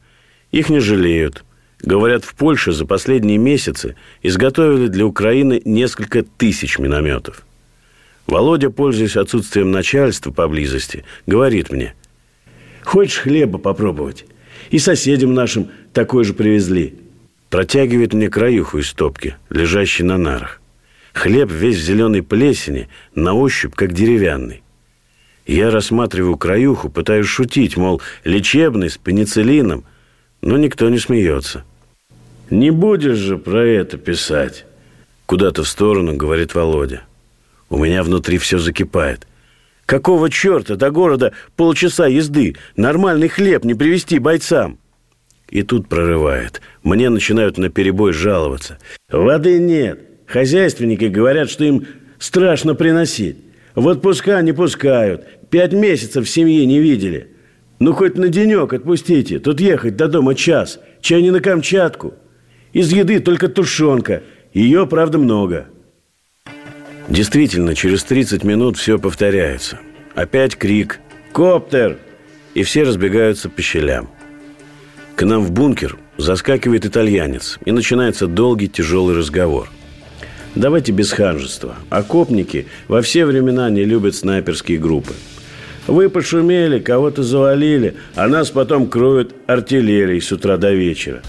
их 0.51 0.67
не 0.67 0.81
жалеют. 0.81 1.45
Говорят, 1.81 2.25
в 2.25 2.35
Польше 2.35 2.73
за 2.73 2.85
последние 2.85 3.37
месяцы 3.37 3.95
изготовили 4.21 4.87
для 4.87 5.05
Украины 5.05 5.61
несколько 5.63 6.23
тысяч 6.23 6.77
минометов. 6.77 7.45
Володя, 8.27 8.69
пользуясь 8.69 9.15
отсутствием 9.15 9.71
начальства 9.71 10.31
поблизости, 10.31 11.05
говорит 11.25 11.71
мне, 11.71 11.95
«Хочешь 12.83 13.19
хлеба 13.19 13.59
попробовать? 13.59 14.25
И 14.71 14.77
соседям 14.77 15.33
нашим 15.33 15.69
такой 15.93 16.25
же 16.25 16.33
привезли». 16.33 17.04
Протягивает 17.55 18.13
мне 18.13 18.29
краюху 18.29 18.79
из 18.79 18.89
стопки, 18.89 19.37
лежащей 19.49 20.03
на 20.03 20.17
нарах. 20.17 20.59
Хлеб 21.13 21.49
весь 21.49 21.77
в 21.77 21.83
зеленой 21.83 22.21
плесени, 22.21 22.89
на 23.15 23.33
ощупь 23.33 23.73
как 23.75 23.93
деревянный. 23.93 24.61
Я 25.47 25.71
рассматриваю 25.71 26.35
краюху, 26.35 26.89
пытаюсь 26.89 27.27
шутить, 27.27 27.77
мол, 27.77 28.01
лечебный, 28.25 28.89
с 28.89 28.97
пенициллином, 28.97 29.85
но 30.41 30.57
никто 30.57 30.89
не 30.89 30.99
смеется. 30.99 31.63
«Не 32.49 32.71
будешь 32.71 33.15
же 33.15 33.37
про 33.37 33.65
это 33.65 33.97
писать?» 33.97 34.65
Куда-то 35.25 35.63
в 35.63 35.69
сторону, 35.69 36.13
говорит 36.13 36.55
Володя. 36.55 37.03
У 37.69 37.77
меня 37.77 38.03
внутри 38.03 38.37
все 38.37 38.59
закипает. 38.59 39.25
Какого 39.85 40.29
черта 40.29 40.75
до 40.75 40.91
города 40.91 41.31
полчаса 41.55 42.07
езды? 42.07 42.57
Нормальный 42.75 43.29
хлеб 43.29 43.63
не 43.63 43.75
привезти 43.75 44.19
бойцам. 44.19 44.77
И 45.49 45.61
тут 45.63 45.87
прорывает. 45.87 46.61
Мне 46.83 47.09
начинают 47.09 47.57
на 47.57 47.69
перебой 47.69 48.13
жаловаться. 48.13 48.79
Воды 49.09 49.59
нет. 49.59 49.99
Хозяйственники 50.25 51.05
говорят, 51.05 51.49
что 51.49 51.65
им 51.65 51.85
страшно 52.17 52.75
приносить. 52.75 53.37
В 53.75 53.87
отпуска 53.87 54.41
не 54.41 54.53
пускают. 54.53 55.25
Пять 55.49 55.73
месяцев 55.73 56.25
в 56.25 56.29
семье 56.29 56.65
не 56.65 56.79
видели. 56.79 57.29
Ну, 57.79 57.93
хоть 57.93 58.17
на 58.17 58.29
денек 58.29 58.73
отпустите. 58.73 59.39
Тут 59.39 59.59
ехать 59.59 59.95
до 59.95 60.07
дома 60.07 60.33
час. 60.33 60.79
Чай 61.01 61.21
не 61.21 61.31
на 61.31 61.41
Камчатку. 61.41 62.13
Из 62.73 62.91
еды 62.91 63.19
только 63.19 63.47
тушенка. 63.47 64.23
Ее, 64.53 64.87
правда, 64.87 65.17
много. 65.17 65.67
Действительно, 67.07 67.75
через 67.75 68.03
30 68.03 68.43
минут 68.43 68.77
все 68.77 68.97
повторяется. 68.97 69.79
Опять 70.15 70.55
крик 70.55 70.99
«Коптер!» 71.33 71.97
И 72.53 72.63
все 72.63 72.83
разбегаются 72.83 73.49
по 73.49 73.61
щелям. 73.61 74.09
К 75.15 75.23
нам 75.23 75.43
в 75.43 75.51
бункер 75.51 75.97
заскакивает 76.17 76.85
итальянец, 76.85 77.57
и 77.63 77.71
начинается 77.71 78.27
долгий 78.27 78.67
тяжелый 78.67 79.15
разговор. 79.15 79.69
Давайте 80.55 80.91
без 80.91 81.11
ханжества. 81.11 81.75
Окопники 81.89 82.67
во 82.87 83.01
все 83.01 83.25
времена 83.25 83.69
не 83.69 83.85
любят 83.85 84.15
снайперские 84.15 84.77
группы. 84.77 85.13
Вы 85.87 86.09
пошумели, 86.09 86.79
кого-то 86.79 87.23
завалили, 87.23 87.95
а 88.15 88.27
нас 88.27 88.49
потом 88.49 88.87
кроют 88.87 89.35
артиллерией 89.47 90.21
с 90.21 90.31
утра 90.31 90.57
до 90.57 90.73
вечера. 90.73 91.21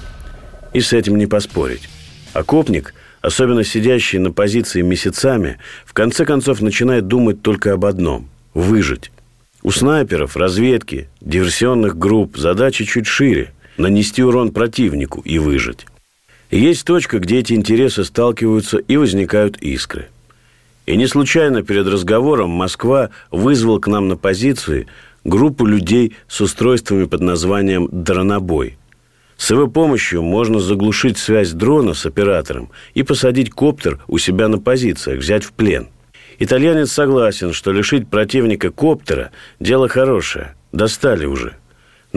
И 0.72 0.80
с 0.80 0.92
этим 0.92 1.16
не 1.16 1.26
поспорить. 1.26 1.88
Окопник– 2.32 2.94
особенно 3.26 3.64
сидящий 3.64 4.20
на 4.20 4.30
позиции 4.30 4.82
месяцами, 4.82 5.58
в 5.84 5.94
конце 5.94 6.24
концов 6.24 6.60
начинает 6.60 7.08
думать 7.08 7.42
только 7.42 7.72
об 7.72 7.84
одном– 7.84 8.28
выжить. 8.54 9.10
У 9.64 9.72
снайперов, 9.72 10.36
разведки, 10.36 11.08
диверсионных 11.20 11.98
групп 11.98 12.36
задача 12.36 12.84
чуть 12.84 13.08
шире– 13.08 13.52
нанести 13.76 14.22
урон 14.22 14.52
противнику 14.52 15.20
и 15.20 15.38
выжить. 15.38 15.86
есть 16.50 16.84
точка, 16.84 17.18
где 17.18 17.38
эти 17.38 17.52
интересы 17.52 18.04
сталкиваются 18.04 18.78
и 18.78 18.96
возникают 18.96 19.56
искры. 19.58 20.08
И 20.86 20.96
не 20.96 21.06
случайно 21.06 21.62
перед 21.62 21.86
разговором 21.86 22.50
Москва 22.50 23.10
вызвал 23.30 23.80
к 23.80 23.88
нам 23.88 24.08
на 24.08 24.16
позиции 24.16 24.86
группу 25.24 25.66
людей 25.66 26.14
с 26.28 26.40
устройствами 26.40 27.04
под 27.04 27.20
названием 27.20 27.88
«Дронобой», 27.90 28.76
с 29.36 29.50
его 29.50 29.66
помощью 29.66 30.22
можно 30.22 30.60
заглушить 30.60 31.18
связь 31.18 31.52
дрона 31.52 31.94
с 31.94 32.06
оператором 32.06 32.70
и 32.94 33.02
посадить 33.02 33.50
коптер 33.50 34.00
у 34.08 34.18
себя 34.18 34.48
на 34.48 34.58
позициях, 34.58 35.20
взять 35.20 35.44
в 35.44 35.52
плен. 35.52 35.88
Итальянец 36.38 36.92
согласен, 36.92 37.52
что 37.52 37.72
лишить 37.72 38.08
противника 38.08 38.70
коптера– 38.70 39.30
дело 39.60 39.88
хорошее. 39.88 40.54
Достали 40.72 41.26
уже. 41.26 41.54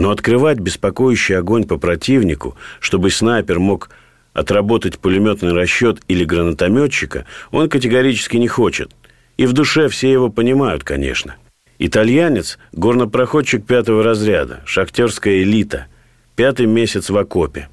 Но 0.00 0.12
открывать 0.12 0.58
беспокоящий 0.58 1.36
огонь 1.36 1.66
по 1.66 1.76
противнику, 1.76 2.56
чтобы 2.80 3.10
снайпер 3.10 3.58
мог 3.58 3.90
отработать 4.32 4.98
пулеметный 4.98 5.52
расчет 5.52 6.00
или 6.08 6.24
гранатометчика, 6.24 7.26
он 7.50 7.68
категорически 7.68 8.38
не 8.38 8.48
хочет. 8.48 8.92
И 9.36 9.44
в 9.44 9.52
душе 9.52 9.90
все 9.90 10.10
его 10.10 10.30
понимают, 10.30 10.84
конечно. 10.84 11.36
Итальянец– 11.78 12.58
горнопроходчик 12.72 13.66
пятого 13.66 14.02
разряда, 14.02 14.62
шахтерская 14.64 15.42
элита– 15.42 15.86
Пятый 16.34 16.64
месяц 16.64 17.10
в 17.10 17.18
окопе. 17.18 17.68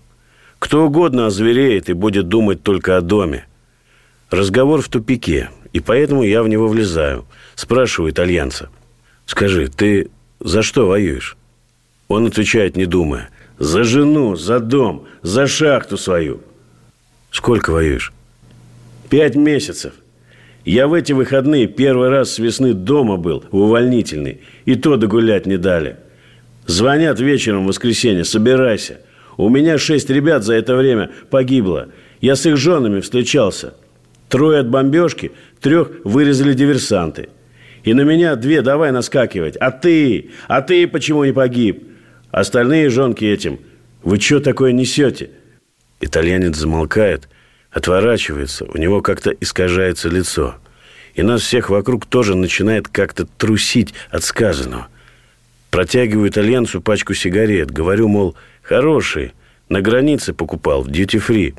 Кто 0.60 0.86
угодно 0.86 1.28
озвереет 1.28 1.90
и 1.90 1.94
будет 1.94 2.28
думать 2.28 2.62
только 2.62 2.98
о 2.98 3.02
доме. 3.02 3.46
Разговор 4.30 4.82
в 4.82 4.90
тупике, 4.90 5.50
и 5.72 5.80
поэтому 5.80 6.24
я 6.24 6.44
в 6.44 6.50
него 6.50 6.68
влезаю. 6.68 7.24
Спрашиваю 7.56 8.12
итальянца. 8.12 8.70
«Скажи, 9.26 9.70
ты 9.70 10.10
за 10.42 10.64
что 10.64 10.88
воюешь?» 10.88 11.37
Он 12.08 12.28
отвечает, 12.28 12.76
не 12.76 12.86
думая. 12.86 13.30
«За 13.60 13.84
жену, 13.84 14.36
за 14.36 14.60
дом, 14.60 15.08
за 15.24 15.48
шахту 15.48 15.98
свою». 15.98 16.42
«Сколько 17.32 17.72
воюешь?» 17.72 18.14
«Пять 19.10 19.36
месяцев. 19.36 19.94
Я 20.64 20.88
в 20.88 20.94
эти 20.94 21.14
выходные 21.14 21.68
первый 21.68 22.10
раз 22.10 22.34
с 22.34 22.40
весны 22.40 22.74
дома 22.74 23.18
был, 23.18 23.44
увольнительный, 23.52 24.42
и 24.66 24.76
то 24.76 24.96
догулять 24.96 25.48
не 25.48 25.58
дали». 25.58 25.98
Звонят 26.68 27.22
вечером 27.22 27.64
в 27.64 27.68
воскресенье, 27.68 28.26
собирайся. 28.26 29.00
У 29.38 29.50
меня 29.50 29.78
шесть 29.78 30.10
ребят 30.10 30.44
за 30.44 30.56
это 30.56 30.76
время 30.76 31.10
погибло. 31.30 31.88
Я 32.20 32.36
с 32.36 32.46
их 32.46 32.58
женами 32.58 33.00
встречался. 33.00 33.74
Трое 34.28 34.60
от 34.60 34.70
бомбежки, 34.70 35.32
трех 35.62 35.92
вырезали 36.04 36.54
диверсанты. 36.54 37.30
И 37.84 37.94
на 37.94 38.02
меня 38.02 38.36
две 38.36 38.62
давай 38.62 38.92
наскакивать. 38.92 39.56
А 39.56 39.72
ты? 39.72 40.32
А 40.50 40.62
ты 40.62 40.88
почему 40.88 41.24
не 41.24 41.32
погиб? 41.32 41.84
Остальные 42.32 42.90
жонки 42.90 43.26
этим. 43.26 43.60
Вы 44.04 44.20
что 44.20 44.40
такое 44.40 44.72
несете? 44.72 45.32
Итальянец 46.02 46.56
замолкает, 46.56 47.28
отворачивается. 47.72 48.66
У 48.66 48.78
него 48.78 49.02
как-то 49.02 49.32
искажается 49.32 50.10
лицо. 50.10 50.56
И 51.16 51.24
нас 51.24 51.42
всех 51.42 51.70
вокруг 51.70 52.06
тоже 52.06 52.36
начинает 52.36 52.88
как-то 52.88 53.26
трусить 53.26 53.94
от 54.12 54.24
сказанного– 54.24 54.88
Протягиваю 55.70 56.30
итальянцу 56.30 56.82
пачку 56.82 57.14
сигарет. 57.14 57.72
Говорю, 57.72 58.08
мол, 58.08 58.36
хорошие. 58.62 59.34
На 59.70 59.82
границе 59.82 60.34
покупал, 60.34 60.82
в 60.82 60.90
дьюти-фри. 60.90 61.56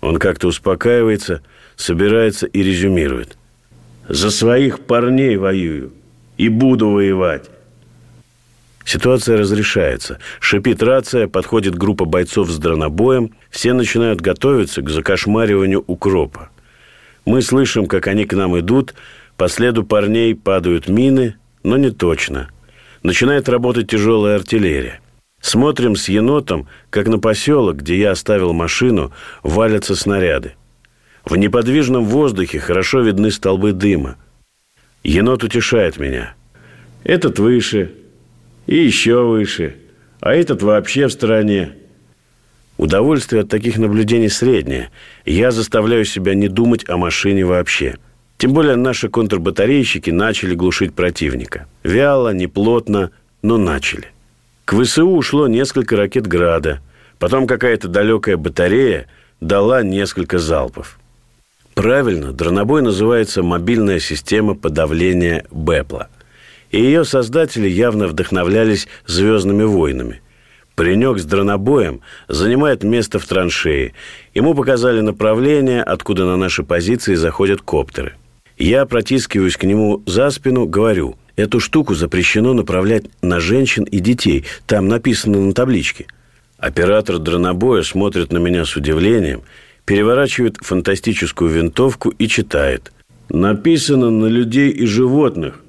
Он 0.00 0.18
как-то 0.18 0.48
успокаивается, 0.48 1.42
собирается 1.76 2.46
и 2.46 2.62
резюмирует. 2.62 3.36
За 4.08 4.30
своих 4.30 4.80
парней 4.80 5.36
воюю. 5.36 5.92
И 6.38 6.48
буду 6.48 6.90
воевать. 6.90 7.50
Ситуация 8.86 9.36
разрешается. 9.36 10.20
Шипит 10.38 10.80
рация, 10.80 11.26
подходит 11.26 11.74
группа 11.74 12.04
бойцов 12.04 12.48
с 12.48 12.56
дронобоем. 12.56 13.34
Все 13.50 13.72
начинают 13.72 14.20
готовиться 14.20 14.80
к 14.80 14.88
закошмариванию 14.88 15.82
укропа. 15.88 16.50
Мы 17.24 17.42
слышим, 17.42 17.86
как 17.86 18.06
они 18.06 18.26
к 18.26 18.32
нам 18.32 18.56
идут. 18.60 18.94
По 19.36 19.48
следу 19.48 19.82
парней 19.82 20.36
падают 20.36 20.88
мины, 20.88 21.34
но 21.64 21.76
не 21.76 21.90
точно. 21.90 22.48
Начинает 23.02 23.48
работать 23.48 23.90
тяжелая 23.90 24.36
артиллерия. 24.36 25.00
Смотрим 25.40 25.96
с 25.96 26.08
енотом, 26.08 26.68
как 26.88 27.08
на 27.08 27.18
поселок, 27.18 27.78
где 27.78 27.98
я 27.98 28.12
оставил 28.12 28.52
машину, 28.52 29.10
валятся 29.42 29.96
снаряды. 29.96 30.54
В 31.24 31.34
неподвижном 31.34 32.04
воздухе 32.04 32.60
хорошо 32.60 33.00
видны 33.00 33.32
столбы 33.32 33.72
дыма. 33.72 34.14
Енот 35.02 35.42
утешает 35.42 35.98
меня. 35.98 36.34
Этот 37.02 37.40
выше, 37.40 37.90
и 38.66 38.76
еще 38.76 39.24
выше, 39.24 39.76
а 40.20 40.34
этот 40.34 40.62
вообще 40.62 41.06
в 41.06 41.12
стороне. 41.12 41.72
Удовольствие 42.76 43.42
от 43.42 43.48
таких 43.48 43.78
наблюдений 43.78 44.28
среднее. 44.28 44.90
Я 45.24 45.50
заставляю 45.50 46.04
себя 46.04 46.34
не 46.34 46.48
думать 46.48 46.88
о 46.88 46.98
машине 46.98 47.46
вообще. 47.46 47.96
Тем 48.36 48.52
более 48.52 48.76
наши 48.76 49.08
контрбатарейщики 49.08 50.10
начали 50.10 50.54
глушить 50.54 50.92
противника. 50.92 51.66
Вяло, 51.82 52.34
неплотно, 52.34 53.12
но 53.40 53.56
начали. 53.56 54.08
К 54.66 54.74
ВСУ 54.82 55.08
ушло 55.08 55.48
несколько 55.48 55.96
ракет 55.96 56.26
«Града». 56.26 56.80
Потом 57.18 57.46
какая-то 57.46 57.88
далекая 57.88 58.36
батарея 58.36 59.06
дала 59.40 59.82
несколько 59.82 60.38
залпов. 60.38 60.98
Правильно, 61.72 62.32
дронобой 62.32 62.82
называется 62.82 63.42
«Мобильная 63.42 64.00
система 64.00 64.54
подавления 64.54 65.46
БЭПЛа». 65.50 66.08
И 66.70 66.80
ее 66.80 67.04
создатели 67.04 67.68
явно 67.68 68.08
вдохновлялись 68.08 68.88
«Звездными 69.06 69.64
войнами». 69.64 70.20
Паренек 70.74 71.18
с 71.18 71.24
дронобоем 71.24 72.02
занимает 72.28 72.84
место 72.84 73.18
в 73.18 73.26
траншее. 73.26 73.94
Ему 74.34 74.54
показали 74.54 75.00
направление, 75.00 75.82
откуда 75.82 76.26
на 76.26 76.36
наши 76.36 76.62
позиции 76.62 77.14
заходят 77.14 77.62
коптеры. 77.62 78.14
Я 78.58 78.84
протискиваюсь 78.84 79.56
к 79.56 79.64
нему 79.64 80.02
за 80.06 80.30
спину, 80.30 80.66
говорю, 80.66 81.16
эту 81.36 81.60
штуку 81.60 81.94
запрещено 81.94 82.52
направлять 82.52 83.04
на 83.22 83.40
женщин 83.40 83.84
и 83.84 84.00
детей. 84.00 84.44
Там 84.66 84.88
написано 84.88 85.40
на 85.40 85.54
табличке. 85.54 86.06
Оператор 86.58 87.18
дронобоя 87.18 87.82
смотрит 87.82 88.32
на 88.32 88.38
меня 88.38 88.64
с 88.64 88.76
удивлением, 88.76 89.42
переворачивает 89.86 90.56
фантастическую 90.60 91.50
винтовку 91.50 92.10
и 92.10 92.28
читает. 92.28 92.92
Написано 93.28 94.10
на 94.10 94.26
людей 94.26 94.70
и 94.70 94.84
животных. 94.86 95.62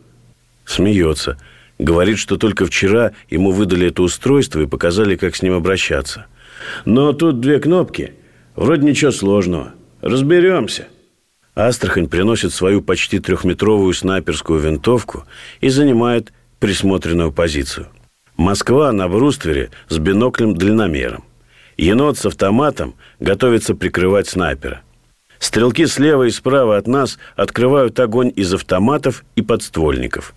Смеется. 0.67 1.37
Говорит, 1.79 2.17
что 2.17 2.37
только 2.37 2.65
вчера 2.65 3.13
ему 3.29 3.51
выдали 3.51 3.87
это 3.87 4.03
устройство 4.03 4.59
и 4.59 4.67
показали, 4.67 5.15
как 5.15 5.35
с 5.35 5.41
ним 5.41 5.53
обращаться. 5.53 6.25
Но 6.83 7.13
тут 7.13 7.39
две 7.39 7.59
кнопки. 7.59 8.13
Вроде 8.55 8.85
ничего 8.85 9.11
сложного. 9.11 9.73
Разберемся. 10.01 10.87
Астрахань 11.55 12.09
приносит 12.09 12.53
свою 12.53 12.81
почти 12.81 13.19
трехметровую 13.19 13.93
снайперскую 13.93 14.59
винтовку 14.59 15.23
и 15.61 15.69
занимает 15.69 16.33
присмотренную 16.59 17.31
позицию. 17.31 17.87
Москва 18.35 18.91
на 18.91 19.07
бруствере 19.07 19.71
с 19.87 19.97
биноклем-дальномером. 19.97 21.23
Енот 21.77 22.17
с 22.17 22.25
автоматом 22.25 22.95
готовится 23.19 23.73
прикрывать 23.73 24.27
снайпера. 24.27 24.81
Стрелки 25.39 25.85
слева 25.85 26.23
и 26.23 26.31
справа 26.31 26.77
от 26.77 26.87
нас 26.87 27.19
открывают 27.35 27.99
огонь 27.99 28.33
из 28.35 28.53
автоматов 28.53 29.23
и 29.35 29.41
подствольников 29.41 30.33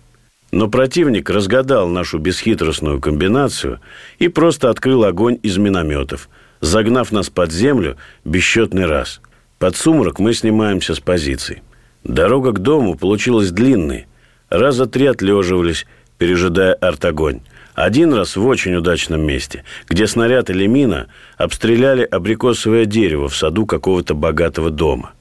но 0.51 0.67
противник 0.67 1.29
разгадал 1.29 1.87
нашу 1.87 2.19
бесхитростную 2.19 2.99
комбинацию 2.99 3.79
и 4.19 4.27
просто 4.27 4.69
открыл 4.69 5.05
огонь 5.05 5.39
из 5.41 5.57
минометов, 5.57 6.29
загнав 6.59 7.11
нас 7.11 7.29
под 7.29 7.51
землю 7.51 7.97
бесчетный 8.25 8.85
раз. 8.85 9.21
Под 9.59 9.75
сумрак 9.75 10.19
мы 10.19 10.33
снимаемся 10.33 10.93
с 10.93 10.99
позиций. 10.99 11.61
Дорога 12.03 12.51
к 12.51 12.59
дому 12.59 12.95
получилась 12.95 13.51
длинной. 13.51 14.07
Раза 14.49 14.85
три 14.87 15.05
отлеживались, 15.05 15.85
пережидая 16.17 16.73
артогонь. 16.73 17.41
Один 17.73 18.13
раз 18.13 18.35
в 18.35 18.45
очень 18.45 18.75
удачном 18.75 19.21
месте, 19.21 19.63
где 19.87 20.05
снаряд 20.05 20.49
или 20.49 20.67
мина 20.67 21.07
обстреляли 21.37 22.03
абрикосовое 22.03 22.85
дерево 22.85 23.29
в 23.29 23.35
саду 23.35 23.65
какого-то 23.65 24.13
богатого 24.13 24.69
дома– 24.69 25.13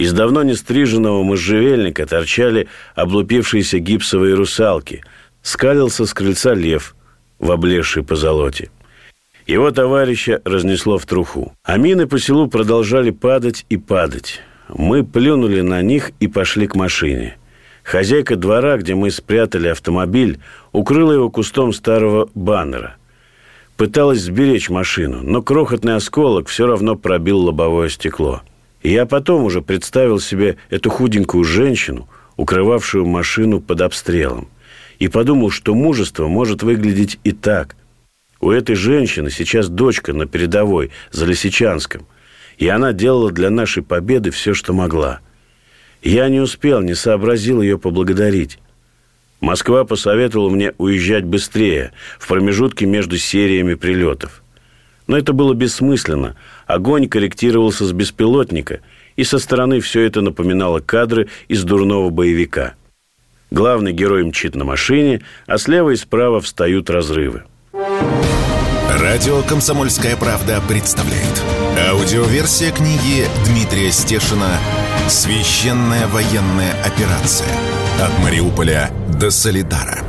из 0.00 0.14
давно 0.14 0.42
не 0.42 0.54
стриженного 0.54 1.22
можжевельника 1.22 2.06
торчали 2.06 2.68
облупившиеся 2.94 3.80
гипсовые 3.80 4.34
русалки. 4.34 5.04
Скалился 5.42 6.06
с 6.06 6.14
крыльца 6.14 6.54
лев 6.54 6.96
в 7.38 7.50
облезшей 7.50 8.02
позолоте. 8.02 8.70
Его 9.46 9.70
товарища 9.72 10.40
разнесло 10.46 10.96
в 10.96 11.04
труху. 11.04 11.52
А 11.64 11.76
мины 11.76 12.06
по 12.06 12.18
селу 12.18 12.48
продолжали 12.48 13.10
падать 13.10 13.66
и 13.68 13.76
падать. 13.76 14.40
Мы 14.68 15.04
плюнули 15.04 15.60
на 15.60 15.82
них 15.82 16.12
и 16.18 16.28
пошли 16.28 16.66
к 16.66 16.76
машине. 16.76 17.36
Хозяйка 17.82 18.36
двора, 18.36 18.78
где 18.78 18.94
мы 18.94 19.10
спрятали 19.10 19.68
автомобиль, 19.68 20.38
укрыла 20.72 21.12
его 21.12 21.28
кустом 21.28 21.74
старого 21.74 22.30
баннера. 22.34 22.96
Пыталась 23.76 24.20
сберечь 24.22 24.70
машину, 24.70 25.20
но 25.22 25.42
крохотный 25.42 25.96
осколок 25.96 26.48
все 26.48 26.66
равно 26.66 26.96
пробил 26.96 27.40
лобовое 27.40 27.90
стекло. 27.90 28.40
И 28.82 28.90
я 28.92 29.06
потом 29.06 29.44
уже 29.44 29.62
представил 29.62 30.20
себе 30.20 30.56
эту 30.70 30.90
худенькую 30.90 31.44
женщину, 31.44 32.08
укрывавшую 32.36 33.06
машину 33.06 33.60
под 33.60 33.82
обстрелом, 33.82 34.48
и 34.98 35.08
подумал, 35.08 35.50
что 35.50 35.74
мужество 35.74 36.28
может 36.28 36.62
выглядеть 36.62 37.18
и 37.24 37.32
так. 37.32 37.76
У 38.40 38.50
этой 38.50 38.74
женщины 38.74 39.30
сейчас 39.30 39.68
дочка 39.68 40.14
на 40.14 40.26
передовой, 40.26 40.90
за 41.10 41.26
Лисичанском, 41.26 42.06
и 42.56 42.68
она 42.68 42.92
делала 42.92 43.30
для 43.30 43.50
нашей 43.50 43.82
победы 43.82 44.30
все, 44.30 44.54
что 44.54 44.72
могла. 44.72 45.20
Я 46.02 46.28
не 46.28 46.40
успел, 46.40 46.80
не 46.80 46.94
сообразил 46.94 47.60
ее 47.60 47.78
поблагодарить. 47.78 48.58
Москва 49.40 49.84
посоветовала 49.84 50.48
мне 50.48 50.72
уезжать 50.78 51.24
быстрее, 51.24 51.92
в 52.18 52.28
промежутке 52.28 52.86
между 52.86 53.18
сериями 53.18 53.74
прилетов. 53.74 54.42
Но 55.06 55.18
это 55.18 55.32
было 55.32 55.54
бессмысленно. 55.54 56.36
Огонь 56.70 57.08
корректировался 57.08 57.84
с 57.84 57.92
беспилотника, 57.92 58.78
и 59.16 59.24
со 59.24 59.40
стороны 59.40 59.80
все 59.80 60.02
это 60.02 60.20
напоминало 60.20 60.78
кадры 60.78 61.28
из 61.48 61.64
дурного 61.64 62.10
боевика. 62.10 62.74
Главный 63.50 63.92
герой 63.92 64.22
мчит 64.24 64.54
на 64.54 64.64
машине, 64.64 65.20
а 65.48 65.58
слева 65.58 65.90
и 65.90 65.96
справа 65.96 66.40
встают 66.40 66.88
разрывы. 66.88 67.42
Радио 69.00 69.42
«Комсомольская 69.42 70.16
правда» 70.16 70.62
представляет. 70.68 71.42
Аудиоверсия 71.90 72.70
книги 72.70 73.26
Дмитрия 73.46 73.90
Стешина 73.90 74.56
«Священная 75.08 76.06
военная 76.06 76.74
операция. 76.84 77.50
От 78.00 78.16
Мариуполя 78.22 78.90
до 79.18 79.32
Солидара» 79.32 80.04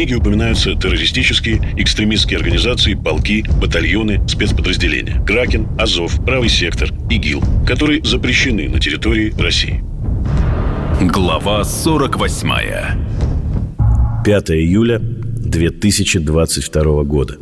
книге 0.00 0.16
упоминаются 0.16 0.74
террористические, 0.74 1.60
экстремистские 1.76 2.38
организации, 2.38 2.94
полки, 2.94 3.44
батальоны, 3.60 4.26
спецподразделения. 4.26 5.22
Кракен, 5.26 5.68
Азов, 5.78 6.24
Правый 6.24 6.48
сектор, 6.48 6.88
ИГИЛ, 7.10 7.42
которые 7.66 8.02
запрещены 8.02 8.70
на 8.70 8.80
территории 8.80 9.34
России. 9.38 9.84
Глава 11.02 11.64
48 11.64 12.50
5 14.24 14.50
июля 14.52 15.00
2022 15.00 17.04
года. 17.04 17.36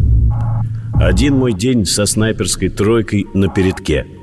Один 0.94 1.36
мой 1.36 1.52
день 1.52 1.84
со 1.84 2.06
снайперской 2.06 2.70
тройкой 2.70 3.28
на 3.34 3.48
передке– 3.48 4.04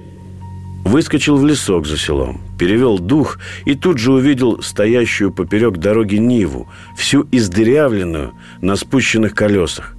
Выскочил 0.86 1.36
в 1.36 1.46
лесок 1.46 1.88
за 1.88 1.98
селом, 1.98 2.40
перевел 2.60 3.00
дух 3.00 3.40
и 3.66 3.74
тут 3.74 3.98
же 3.98 4.14
увидел 4.14 4.62
стоящую 4.62 5.32
поперек 5.32 5.78
дороги 5.78 6.18
Ниву, 6.18 6.70
всю 6.96 7.28
издырявленную 7.32 8.34
на 8.62 8.76
спущенных 8.76 9.34
колесах, 9.34 9.96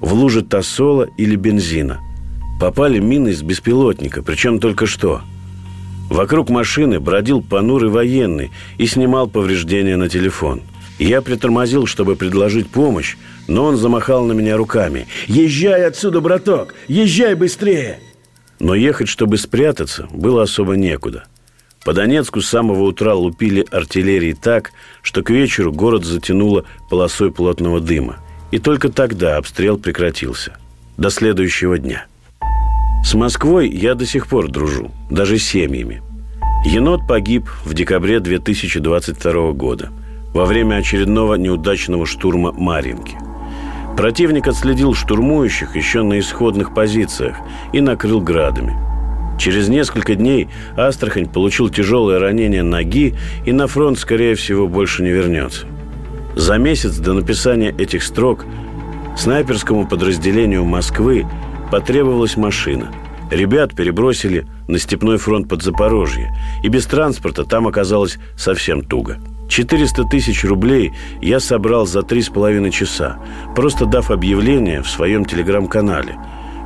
в 0.00 0.14
луже 0.14 0.40
тосола 0.42 1.06
или 1.18 1.36
бензина. 1.36 2.00
Попали 2.58 3.00
мины 3.00 3.28
из 3.28 3.42
беспилотника, 3.42 4.22
причем 4.22 4.60
только 4.60 4.86
что. 4.86 5.20
Вокруг 6.08 6.48
машины 6.48 7.00
бродил 7.00 7.42
понурый 7.42 7.90
военный 7.90 8.50
и 8.78 8.86
снимал 8.86 9.28
повреждения 9.28 9.96
на 9.96 10.08
телефон. 10.08 10.62
Я 10.98 11.20
притормозил, 11.20 11.84
чтобы 11.84 12.16
предложить 12.16 12.70
помощь, 12.70 13.16
но 13.46 13.64
он 13.66 13.76
замахал 13.76 14.24
на 14.24 14.32
меня 14.32 14.56
руками. 14.56 15.06
«Езжай 15.26 15.86
отсюда, 15.86 16.22
браток! 16.22 16.74
Езжай 16.88 17.34
быстрее!» 17.34 18.00
Но 18.60 18.74
ехать, 18.74 19.08
чтобы 19.08 19.38
спрятаться, 19.38 20.06
было 20.12 20.42
особо 20.42 20.76
некуда. 20.76 21.24
По 21.84 21.94
Донецку 21.94 22.42
с 22.42 22.48
самого 22.48 22.82
утра 22.82 23.14
лупили 23.14 23.66
артиллерии 23.70 24.34
так, 24.34 24.72
что 25.00 25.22
к 25.22 25.30
вечеру 25.30 25.72
город 25.72 26.04
затянуло 26.04 26.66
полосой 26.90 27.32
плотного 27.32 27.80
дыма. 27.80 28.18
И 28.50 28.58
только 28.58 28.90
тогда 28.90 29.38
обстрел 29.38 29.78
прекратился. 29.78 30.52
До 30.98 31.08
следующего 31.08 31.78
дня. 31.78 32.06
С 33.02 33.14
Москвой 33.14 33.70
я 33.70 33.94
до 33.94 34.04
сих 34.04 34.26
пор 34.26 34.50
дружу, 34.50 34.90
даже 35.10 35.38
с 35.38 35.44
семьями. 35.44 36.02
Енот 36.66 37.06
погиб 37.08 37.48
в 37.64 37.72
декабре 37.72 38.20
2022 38.20 39.52
года 39.52 39.90
во 40.34 40.44
время 40.44 40.76
очередного 40.76 41.36
неудачного 41.36 42.04
штурма 42.04 42.52
Маринки. 42.52 43.16
Противник 44.00 44.48
отследил 44.48 44.94
штурмующих 44.94 45.76
еще 45.76 46.02
на 46.02 46.18
исходных 46.20 46.72
позициях 46.72 47.36
и 47.74 47.82
накрыл 47.82 48.22
градами. 48.22 48.74
Через 49.38 49.68
несколько 49.68 50.14
дней 50.14 50.48
Астрахань 50.74 51.28
получил 51.28 51.68
тяжелое 51.68 52.18
ранение 52.18 52.62
ноги 52.62 53.14
и 53.44 53.52
на 53.52 53.66
фронт, 53.66 53.98
скорее 53.98 54.36
всего, 54.36 54.68
больше 54.68 55.02
не 55.02 55.10
вернется. 55.10 55.66
За 56.34 56.56
месяц 56.56 56.96
до 56.96 57.12
написания 57.12 57.74
этих 57.76 58.02
строк 58.02 58.46
снайперскому 59.18 59.86
подразделению 59.86 60.64
Москвы 60.64 61.26
потребовалась 61.70 62.38
машина. 62.38 62.90
Ребят 63.30 63.76
перебросили 63.76 64.46
на 64.66 64.78
степной 64.78 65.18
фронт 65.18 65.46
под 65.46 65.62
Запорожье, 65.62 66.34
и 66.62 66.68
без 66.68 66.86
транспорта 66.86 67.44
там 67.44 67.66
оказалось 67.66 68.18
совсем 68.34 68.80
туго. 68.80 69.18
400 69.50 70.04
тысяч 70.04 70.44
рублей 70.44 70.92
я 71.20 71.40
собрал 71.40 71.84
за 71.84 72.02
три 72.02 72.22
с 72.22 72.28
половиной 72.28 72.70
часа, 72.70 73.18
просто 73.56 73.84
дав 73.84 74.10
объявление 74.12 74.80
в 74.80 74.88
своем 74.88 75.24
телеграм-канале, 75.24 76.16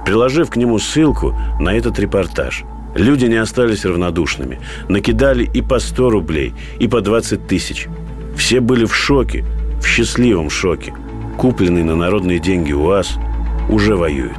приложив 0.04 0.50
к 0.50 0.56
нему 0.56 0.78
ссылку 0.78 1.34
на 1.58 1.70
этот 1.70 1.98
репортаж. 1.98 2.64
Люди 2.94 3.24
не 3.24 3.36
остались 3.36 3.86
равнодушными. 3.86 4.60
Накидали 4.88 5.48
и 5.52 5.62
по 5.62 5.78
100 5.80 6.10
рублей, 6.10 6.52
и 6.78 6.86
по 6.86 7.00
20 7.00 7.46
тысяч. 7.48 7.88
Все 8.36 8.60
были 8.60 8.84
в 8.84 8.94
шоке, 8.94 9.44
в 9.80 9.86
счастливом 9.86 10.50
шоке. 10.50 10.94
Купленный 11.38 11.82
на 11.82 11.96
народные 11.96 12.38
деньги 12.38 12.72
УАЗ 12.72 13.18
уже 13.68 13.96
воюет. 13.96 14.36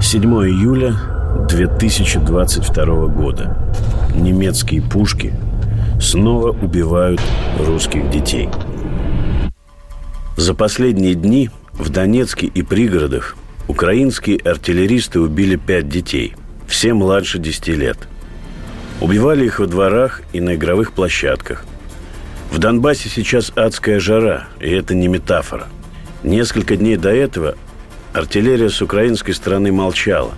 7 0.00 0.22
июля 0.24 0.94
2022 1.48 3.06
года. 3.06 3.69
Немецкие 4.14 4.82
пушки 4.82 5.32
снова 6.00 6.50
убивают 6.50 7.20
русских 7.58 8.10
детей. 8.10 8.48
За 10.36 10.54
последние 10.54 11.14
дни 11.14 11.50
в 11.72 11.90
Донецке 11.90 12.46
и 12.46 12.62
пригородах 12.62 13.36
украинские 13.68 14.38
артиллеристы 14.38 15.20
убили 15.20 15.56
пять 15.56 15.88
детей, 15.88 16.34
все 16.66 16.94
младше 16.94 17.38
10 17.38 17.68
лет. 17.68 17.98
Убивали 19.00 19.46
их 19.46 19.58
во 19.58 19.66
дворах 19.66 20.22
и 20.32 20.40
на 20.40 20.54
игровых 20.54 20.92
площадках. 20.92 21.64
В 22.50 22.58
Донбассе 22.58 23.08
сейчас 23.08 23.52
адская 23.54 24.00
жара, 24.00 24.48
и 24.60 24.68
это 24.70 24.94
не 24.94 25.08
метафора. 25.08 25.68
Несколько 26.22 26.76
дней 26.76 26.96
до 26.96 27.10
этого 27.10 27.56
Артиллерия 28.12 28.68
с 28.68 28.82
украинской 28.82 29.32
стороны 29.32 29.70
молчала. 29.70 30.32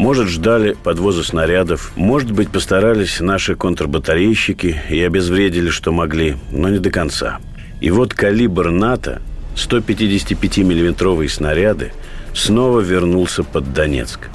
Может, 0.00 0.28
ждали 0.28 0.78
подвоза 0.82 1.22
снарядов, 1.22 1.92
может 1.94 2.30
быть, 2.30 2.48
постарались 2.48 3.20
наши 3.20 3.54
контрбатарейщики 3.54 4.80
и 4.88 4.98
обезвредили, 5.02 5.68
что 5.68 5.92
могли, 5.92 6.36
но 6.50 6.70
не 6.70 6.78
до 6.78 6.90
конца. 6.90 7.38
И 7.82 7.90
вот 7.90 8.14
калибр 8.14 8.70
НАТО, 8.70 9.20
155-миллиметровые 9.56 11.28
снаряды, 11.28 11.92
снова 12.32 12.80
вернулся 12.80 13.44
под 13.44 13.74
Донецк. 13.74 14.30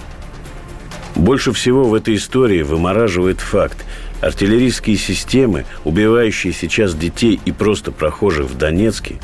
Больше 1.16 1.52
всего 1.52 1.86
в 1.86 1.96
этой 1.96 2.14
истории 2.18 2.62
вымораживает 2.62 3.40
факт. 3.40 3.84
Артиллерийские 4.22 4.98
системы, 4.98 5.66
убивающие 5.84 6.54
сейчас 6.54 6.94
детей 6.94 7.40
и 7.44 7.52
просто 7.52 7.92
прохожих 7.92 8.52
в 8.52 8.56
Донецке, 8.56 9.16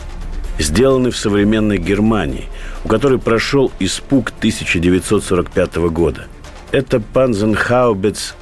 сделаны 0.57 1.11
в 1.11 1.17
современной 1.17 1.77
Германии, 1.77 2.47
у 2.84 2.88
которой 2.88 3.19
прошел 3.19 3.71
испуг 3.79 4.32
1945 4.38 5.75
года. 5.89 6.27
Это 6.71 6.99
Панзенхаубец 6.99 8.36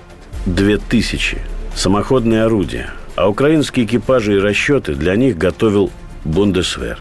2000, 0.45 1.37
самоходные 1.75 2.43
орудия, 2.43 2.91
а 3.15 3.29
украинские 3.29 3.85
экипажи 3.85 4.37
и 4.37 4.39
расчеты 4.39 4.93
для 4.93 5.15
них 5.15 5.37
готовил 5.37 5.91
Бундесвер. 6.25 6.99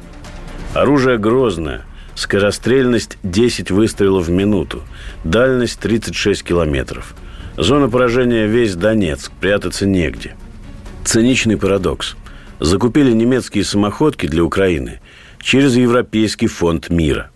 Оружие 0.75 1.19
грозное, 1.19 1.85
скорострельность 2.15 3.19
10 3.23 3.71
выстрелов 3.71 4.27
в 4.27 4.31
минуту, 4.31 4.83
дальность 5.25 5.79
36 5.81 6.43
километров. 6.43 7.15
Зона 7.57 7.89
поражения 7.89 8.47
весь 8.47 8.75
Донецк, 8.75 9.33
прятаться 9.41 9.87
негде. 9.87 10.35
Циничный 11.05 11.57
парадокс– 11.57 12.17
закупили 12.61 13.13
немецкие 13.13 13.65
самоходки 13.65 14.27
для 14.27 14.45
Украины 14.45 15.01
через 15.41 15.77
Европейский 15.77 16.47
фонд 16.47 16.91
мира. 16.91 17.31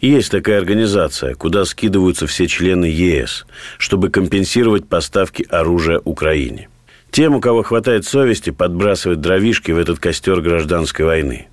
Есть 0.00 0.30
такая 0.30 0.58
организация, 0.58 1.34
куда 1.34 1.64
скидываются 1.64 2.26
все 2.26 2.46
члены 2.46 2.86
ЕС, 2.86 3.46
чтобы 3.78 4.10
компенсировать 4.10 4.86
поставки 4.88 5.46
оружия 5.48 6.00
Украине. 6.04 6.68
Тем, 7.10 7.36
у 7.36 7.40
кого 7.40 7.62
хватает 7.62 8.04
совести, 8.04 8.50
подбрасывать 8.50 9.20
дровишки 9.20 9.70
в 9.70 9.78
этот 9.78 10.00
костер 10.00 10.40
гражданской 10.40 11.04
войны. 11.04 11.46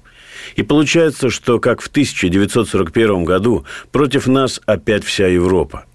И 0.56 0.64
получается, 0.64 1.30
что, 1.30 1.60
как 1.60 1.82
в 1.82 1.88
1941 1.88 3.24
году, 3.24 3.64
против 3.92 4.28
нас 4.28 4.60
опять 4.66 5.04
вся 5.04 5.28
Европа. 5.28 5.86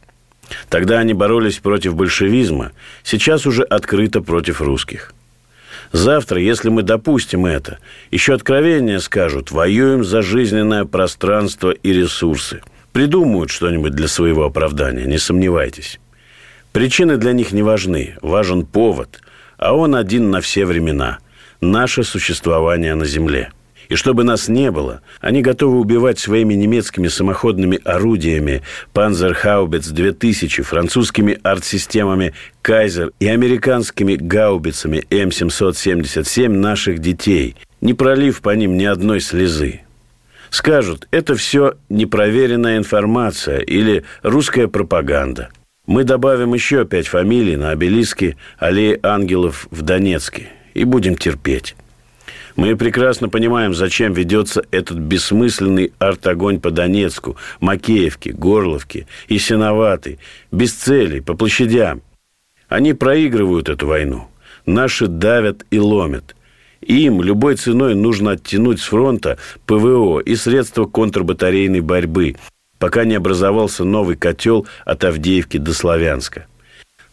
Тогда 0.68 1.00
они 1.00 1.14
боролись 1.14 1.58
против 1.58 1.96
большевизма, 1.96 2.70
сейчас 3.02 3.46
уже 3.46 3.64
открыто 3.64 4.20
против 4.20 4.60
русских. 4.60 5.12
Завтра, 5.92 6.40
если 6.40 6.68
мы 6.68 6.82
допустим 6.82 7.46
это, 7.46 7.78
еще 8.10 8.34
откровения 8.34 8.98
скажут, 8.98 9.50
воюем 9.50 10.04
за 10.04 10.22
жизненное 10.22 10.84
пространство 10.84 11.70
и 11.70 11.92
ресурсы. 11.92 12.62
Придумают 12.92 13.50
что-нибудь 13.50 13.92
для 13.92 14.08
своего 14.08 14.44
оправдания, 14.44 15.04
не 15.04 15.18
сомневайтесь. 15.18 16.00
Причины 16.72 17.16
для 17.16 17.32
них 17.32 17.52
не 17.52 17.62
важны, 17.62 18.16
важен 18.22 18.66
повод, 18.66 19.20
а 19.58 19.74
он 19.74 19.94
один 19.94 20.30
на 20.30 20.40
все 20.40 20.64
времена– 20.64 21.18
наше 21.60 22.04
существование 22.04 22.94
на 22.94 23.06
Земле– 23.06 23.50
и 23.88 23.94
чтобы 23.94 24.24
нас 24.24 24.48
не 24.48 24.70
было, 24.70 25.02
они 25.20 25.42
готовы 25.42 25.78
убивать 25.78 26.18
своими 26.18 26.54
немецкими 26.54 27.08
самоходными 27.08 27.80
орудиями 27.84 28.62
Panzerhaubitz 28.94 29.92
2000, 29.92 30.62
французскими 30.62 31.38
артсистемами 31.42 32.34
Кайзер 32.62 33.12
и 33.20 33.28
американскими 33.28 34.16
гаубицами 34.16 35.04
М777 35.10 36.48
наших 36.48 36.98
детей, 36.98 37.56
не 37.80 37.94
пролив 37.94 38.40
по 38.40 38.54
ним 38.54 38.76
ни 38.76 38.84
одной 38.84 39.20
слезы. 39.20 39.82
Скажут, 40.50 41.06
это 41.10 41.34
все 41.34 41.74
непроверенная 41.88 42.78
информация 42.78 43.58
или 43.58 44.04
русская 44.22 44.68
пропаганда. 44.68 45.50
Мы 45.86 46.02
добавим 46.02 46.54
еще 46.54 46.84
пять 46.84 47.06
фамилий 47.06 47.56
на 47.56 47.70
обелиске 47.70 48.36
аллеи 48.58 48.98
ангелов 49.02 49.68
в 49.70 49.82
Донецке 49.82 50.48
и 50.74 50.84
будем 50.84 51.16
терпеть. 51.16 51.76
Мы 52.56 52.74
прекрасно 52.74 53.28
понимаем, 53.28 53.74
зачем 53.74 54.14
ведется 54.14 54.64
этот 54.70 54.96
бессмысленный 54.96 55.92
арт-огонь 55.98 56.58
по 56.58 56.70
Донецку, 56.70 57.36
Макеевке, 57.60 58.32
Горловке 58.32 59.06
и 59.28 59.38
Синоватой, 59.38 60.18
без 60.50 60.72
целей, 60.72 61.20
по 61.20 61.34
площадям. 61.34 62.00
Они 62.68 62.94
проигрывают 62.94 63.68
эту 63.68 63.86
войну. 63.86 64.28
Наши 64.64 65.06
давят 65.06 65.66
и 65.70 65.78
ломят. 65.78 66.34
Им 66.80 67.20
любой 67.20 67.56
ценой 67.56 67.94
нужно 67.94 68.32
оттянуть 68.32 68.80
с 68.80 68.84
фронта 68.84 69.36
ПВО 69.66 70.20
и 70.20 70.34
средства 70.34 70.86
контрбатарейной 70.86 71.80
борьбы, 71.80 72.36
пока 72.78 73.04
не 73.04 73.16
образовался 73.16 73.84
новый 73.84 74.16
котел 74.16 74.66
от 74.86 75.04
Авдеевки 75.04 75.58
до 75.58 75.74
Славянска– 75.74 76.46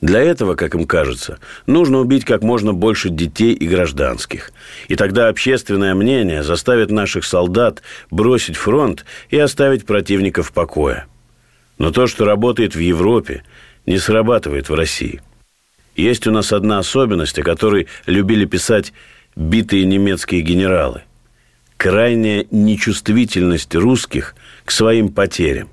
для 0.04 0.20
этого, 0.20 0.56
как 0.56 0.76
им 0.76 0.86
кажется, 0.86 1.40
нужно 1.66 2.00
убить 2.00 2.26
как 2.26 2.42
можно 2.44 2.74
больше 2.74 3.08
детей 3.08 3.54
и 3.54 3.66
гражданских. 3.66 4.52
И 4.90 4.98
тогда 4.98 5.30
общественное 5.30 5.96
мнение 5.96 6.44
заставит 6.44 6.92
наших 6.92 7.24
солдат 7.24 7.82
бросить 8.12 8.58
фронт 8.58 9.06
и 9.30 9.40
оставить 9.40 9.86
противника 9.86 10.44
в 10.44 10.52
покое. 10.52 11.06
Но 11.78 11.92
то, 11.92 12.06
что 12.06 12.26
работает 12.26 12.76
в 12.76 12.80
Европе, 12.80 13.44
не 13.86 13.98
срабатывает 13.98 14.68
в 14.68 14.74
России. 14.74 15.22
Есть 15.96 16.28
у 16.28 16.32
нас 16.32 16.52
одна 16.52 16.80
особенность, 16.80 17.40
о 17.40 17.44
которой 17.44 17.88
любили 18.06 18.44
писать 18.44 18.92
битые 19.38 19.86
немецкие 19.86 20.42
генералы. 20.42 21.04
Крайняя 21.78 22.46
нечувствительность 22.52 23.74
русских 23.74 24.36
к 24.66 24.72
своим 24.72 25.08
потерям. 25.14 25.70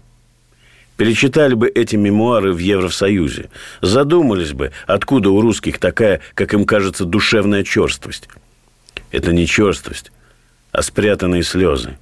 Перечитали 1.00 1.54
бы 1.54 1.66
эти 1.66 1.96
мемуары 1.96 2.52
в 2.52 2.58
Евросоюзе. 2.58 3.48
Задумались 3.80 4.52
бы, 4.52 4.70
откуда 4.86 5.30
у 5.30 5.40
русских 5.40 5.78
такая, 5.78 6.20
как 6.34 6.52
им 6.52 6.66
кажется, 6.66 7.06
душевная 7.06 7.64
черствость. 7.64 8.28
Это 9.10 9.32
не 9.32 9.46
черствость, 9.46 10.12
а 10.72 10.82
спрятанные 10.82 11.42
слезы. 11.42 11.96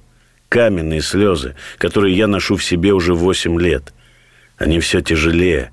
Каменные 0.49 0.99
слезы, 0.99 1.55
которые 1.77 2.17
я 2.17 2.27
ношу 2.27 2.57
в 2.57 2.63
себе 2.65 2.91
уже 2.91 3.13
8 3.13 3.57
лет. 3.61 3.93
Они 4.57 4.81
все 4.81 4.99
тяжелее. 4.99 5.71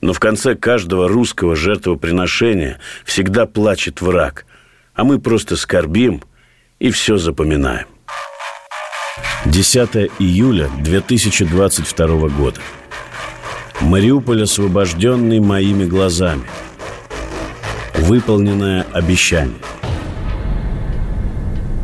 Но 0.00 0.14
в 0.14 0.18
конце 0.18 0.54
каждого 0.54 1.08
русского 1.08 1.54
жертвоприношения 1.54 2.80
всегда 3.04 3.44
плачет 3.44 4.00
враг. 4.00 4.46
А 4.94 5.04
мы 5.04 5.20
просто 5.20 5.56
скорбим 5.56 6.22
и 6.78 6.90
все 6.90 7.18
запоминаем. 7.18 7.91
10 9.44 10.12
июля 10.20 10.70
2022 10.78 12.28
года. 12.28 12.60
Мариуполь 13.80 14.44
освобожденный 14.44 15.40
моими 15.40 15.84
глазами. 15.84 16.44
Выполненное 17.96 18.86
обещание. 18.92 19.56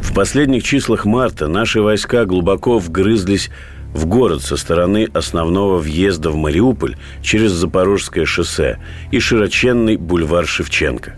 В 0.01 0.15
последних 0.15 0.63
числах 0.63 1.05
марта 1.05 1.49
наши 1.49 1.83
войска 1.83 2.27
глубоко 2.27 2.79
вгрызлись 2.79 3.51
в 3.93 4.07
город 4.07 4.43
со 4.43 4.57
стороны 4.57 5.09
основного 5.13 5.79
въезда 5.79 6.31
в 6.31 6.37
Мариуполь 6.37 6.97
через 7.23 7.51
Запорожское 7.51 8.25
шоссе 8.25 8.79
и 9.11 9.19
широченный 9.19 9.97
бульвар 9.97 10.47
Шевченко. 10.47 11.17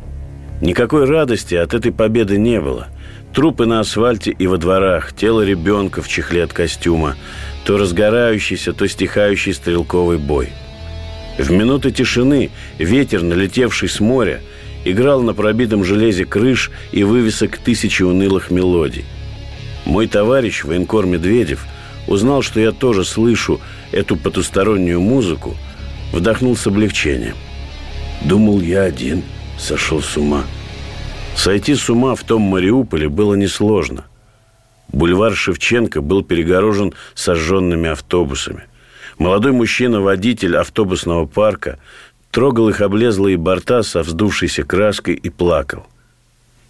Никакой 0.62 1.04
радости 1.04 1.54
от 1.54 1.74
этой 1.74 1.92
победы 1.92 2.38
не 2.38 2.60
было. 2.62 2.88
Трупы 3.34 3.66
на 3.66 3.80
асфальте 3.80 4.32
и 4.32 4.46
во 4.46 4.58
дворах, 4.58 5.14
тело 5.14 5.42
ребенка 5.42 6.02
в 6.02 6.08
чехле 6.08 6.44
от 6.44 6.52
костюма, 6.52 7.16
то 7.64 7.78
разгорающийся, 7.78 8.72
то 8.72 8.88
стихающий 8.88 9.52
стрелковый 9.52 10.18
бой. 10.18 10.48
В 11.38 11.50
минуты 11.50 11.90
тишины 11.90 12.50
ветер, 12.78 13.22
налетевший 13.22 13.88
с 13.88 14.00
моря, 14.00 14.40
играл 14.84 15.22
на 15.22 15.34
пробитом 15.34 15.84
железе 15.84 16.24
крыш 16.24 16.70
и 16.92 17.04
вывесок 17.04 17.58
тысячи 17.58 18.02
унылых 18.02 18.50
мелодий. 18.50 19.04
Мой 19.84 20.06
товарищ, 20.06 20.64
военкор 20.64 21.06
Медведев– 21.06 21.66
узнал, 22.06 22.42
что 22.42 22.60
я 22.60 22.72
тоже 22.72 23.04
слышу 23.04 23.60
эту 23.92 24.16
потустороннюю 24.16 25.00
музыку, 25.00 25.56
вдохнул 26.12 26.56
с 26.56 26.66
облегчением. 26.66 27.36
Думал, 28.22 28.60
я 28.60 28.82
один 28.82 29.22
сошел 29.58 30.02
с 30.02 30.16
ума. 30.16 30.44
Сойти 31.40 31.74
с 31.74 31.88
ума 31.88 32.14
в 32.16 32.22
том 32.22 32.42
Мариуполе 32.42 33.08
было 33.08 33.34
несложно. 33.34 34.04
Бульвар 34.92 35.34
Шевченко 35.34 36.02
был 36.02 36.22
перегорожен 36.22 36.92
сожженными 37.14 37.88
автобусами. 37.88 38.64
Молодой 39.16 39.52
мужчина-водитель 39.52 40.58
автобусного 40.58 41.24
парка 41.24 41.78
трогал 42.30 42.68
их 42.68 42.82
облезлые 42.82 43.38
борта 43.38 43.82
со 43.82 44.02
вздувшейся 44.02 44.64
краской 44.64 45.14
и 45.14 45.30
плакал. 45.30 45.86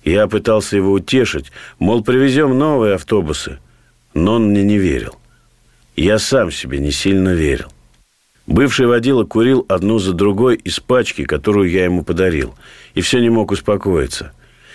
Я 0.04 0.28
пытался 0.28 0.76
его 0.76 0.92
утешить, 0.92 1.50
мол, 1.80 2.04
привезем 2.04 2.56
новые 2.56 2.94
автобусы, 2.94 3.58
но 4.14 4.34
он 4.34 4.50
мне 4.50 4.62
не 4.62 4.78
верил. 4.78 5.16
Я 5.96 6.20
сам 6.20 6.52
себе 6.52 6.78
не 6.78 6.92
сильно 6.92 7.30
верил. 7.34 7.72
Бывший 8.46 8.86
водила 8.86 9.24
курил 9.24 9.66
одну 9.68 9.98
за 9.98 10.12
другой 10.12 10.54
из 10.54 10.78
пачки, 10.78 11.24
которую 11.24 11.68
я 11.68 11.86
ему 11.86 12.04
подарил, 12.04 12.54
и 12.94 13.00
все 13.00 13.18
не 13.18 13.30
мог 13.30 13.50
успокоиться. 13.50 14.32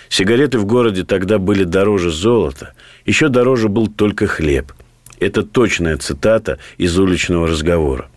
Сигареты 0.08 0.58
в 0.58 0.66
городе 0.66 1.04
тогда 1.04 1.38
были 1.38 1.64
дороже 1.64 2.10
золота, 2.10 2.74
еще 3.04 3.28
дороже 3.28 3.68
был 3.68 3.88
только 3.88 4.26
хлеб. 4.26 4.72
Это 5.18 5.42
точная 5.42 5.96
цитата 5.96 6.58
из 6.76 6.98
уличного 6.98 7.48
разговора. 7.48 8.08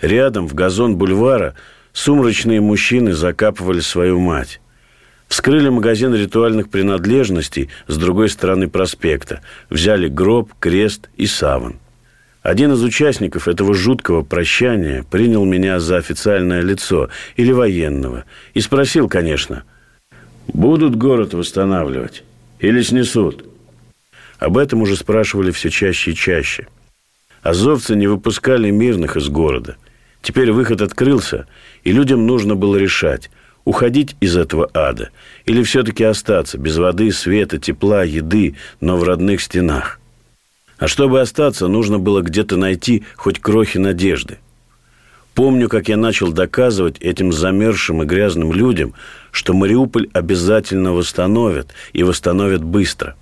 Рядом, 0.00 0.46
в 0.46 0.54
газон 0.54 0.96
бульвара, 0.96 1.54
сумрачные 1.92 2.60
мужчины 2.60 3.14
закапывали 3.14 3.80
свою 3.80 4.20
мать. 4.20 4.60
Вскрыли 5.28 5.70
магазин 5.70 6.14
ритуальных 6.14 6.68
принадлежностей 6.68 7.70
с 7.88 7.96
другой 7.96 8.28
стороны 8.28 8.68
проспекта. 8.68 9.40
Взяли 9.70 10.08
гроб, 10.08 10.52
крест 10.60 11.08
и 11.16 11.26
саван. 11.26 11.80
Один 12.42 12.72
из 12.72 12.82
участников 12.84 13.48
этого 13.48 13.74
жуткого 13.74 14.22
прощания 14.22 15.02
принял 15.02 15.44
меня 15.44 15.80
за 15.80 15.96
официальное 15.96 16.60
лицо 16.60 17.08
или 17.34 17.50
военного 17.50 18.24
и 18.54 18.60
спросил, 18.60 19.08
конечно, 19.08 19.64
будут 20.48 20.96
город 20.96 21.34
восстанавливать 21.34 22.24
или 22.58 22.82
снесут? 22.82 23.44
Об 24.38 24.58
этом 24.58 24.82
уже 24.82 24.96
спрашивали 24.96 25.50
все 25.50 25.70
чаще 25.70 26.12
и 26.12 26.14
чаще. 26.14 26.66
Азовцы 27.42 27.94
не 27.94 28.06
выпускали 28.06 28.70
мирных 28.70 29.16
из 29.16 29.28
города. 29.28 29.76
Теперь 30.22 30.52
выход 30.52 30.82
открылся, 30.82 31.46
и 31.84 31.92
людям 31.92 32.26
нужно 32.26 32.56
было 32.56 32.76
решать, 32.76 33.30
уходить 33.64 34.16
из 34.20 34.36
этого 34.36 34.68
ада 34.74 35.10
или 35.44 35.62
все-таки 35.62 36.04
остаться 36.04 36.58
без 36.58 36.76
воды, 36.76 37.12
света, 37.12 37.58
тепла, 37.58 38.02
еды, 38.02 38.56
но 38.80 38.96
в 38.96 39.04
родных 39.04 39.40
стенах– 39.40 40.00
а 40.78 40.88
чтобы 40.88 41.20
остаться, 41.20 41.68
нужно 41.68 41.98
было 41.98 42.20
где-то 42.20 42.56
найти 42.56 43.04
хоть 43.16 43.40
крохи 43.40 43.78
надежды. 43.78 44.38
Помню, 45.36 45.68
как 45.68 45.88
я 45.88 45.96
начал 45.96 46.32
доказывать 46.32 46.98
этим 46.98 47.32
замерзшим 47.32 48.02
и 48.02 48.06
грязным 48.06 48.52
людям, 48.52 48.94
что 49.30 49.54
Мариуполь 49.54 50.08
обязательно 50.12 50.92
восстановят, 50.92 51.68
и 51.92 52.02
восстановят 52.02 52.64
быстро. 52.64 53.14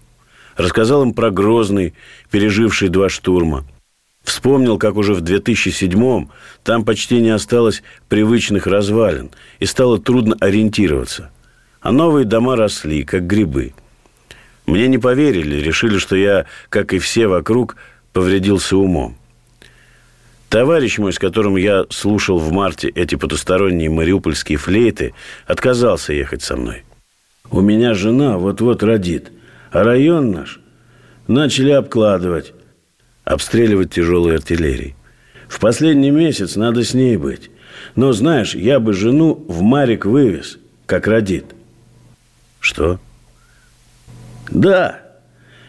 Рассказал 0.57 1.03
им 1.03 1.12
про 1.12 1.31
Грозный, 1.31 1.93
переживший 2.31 2.89
два 2.89 3.11
штурма. 3.11 3.65
Вспомнил, 4.23 4.79
как 4.79 4.97
уже 4.97 5.12
в 5.12 5.23
2007-м 5.23 6.31
там 6.62 6.85
почти 6.87 7.21
не 7.21 7.31
осталось 7.31 7.83
привычных 8.09 8.67
развалин, 8.67 9.31
и 9.59 9.67
стало 9.67 9.99
трудно 9.99 10.37
ориентироваться. 10.41 11.31
А 11.83 11.93
новые 11.93 12.25
дома 12.25 12.57
росли, 12.57 13.05
как 13.05 13.27
грибы– 13.27 13.75
мне 14.67 14.89
не 14.89 14.99
поверили, 14.99 15.57
решили, 15.57 15.99
что 15.99 16.17
я, 16.17 16.47
как 16.71 16.95
и 16.95 16.99
все 16.99 17.27
вокруг, 17.27 17.77
повредился 18.12 18.77
умом. 18.77 19.17
Товарищ 20.55 20.98
мой, 20.98 21.12
с 21.12 21.18
которым 21.18 21.57
я 21.57 21.84
слушал 21.90 22.38
в 22.38 22.52
марте 22.52 22.88
эти 22.88 23.16
потусторонние 23.16 23.90
мариупольские 23.90 24.57
флейты, 24.57 25.12
отказался 25.48 26.12
ехать 26.12 26.42
со 26.42 26.57
мной. 26.57 26.84
У 27.50 27.61
меня 27.61 27.92
жена 27.92 28.38
вот-вот 28.38 28.84
родит, 28.84 29.32
а 29.72 29.82
район 29.82 30.30
наш 30.30 30.61
начали 31.26 31.72
обкладывать, 31.72 32.52
обстреливать 33.24 33.92
тяжелой 33.92 34.36
артиллерией. 34.36 34.94
В 35.48 35.59
последний 35.59 36.12
месяц 36.12 36.55
надо 36.55 36.84
с 36.84 36.94
ней 36.94 37.16
быть. 37.16 37.50
Но, 37.96 38.12
знаешь, 38.12 38.55
я 38.55 38.78
бы 38.78 38.92
жену 38.92 39.44
в 39.48 39.62
Марик 39.62 40.07
вывез, 40.07 40.59
как 40.86 41.09
родит. 41.09 41.46
Что? 42.61 43.00
Да, 44.52 45.00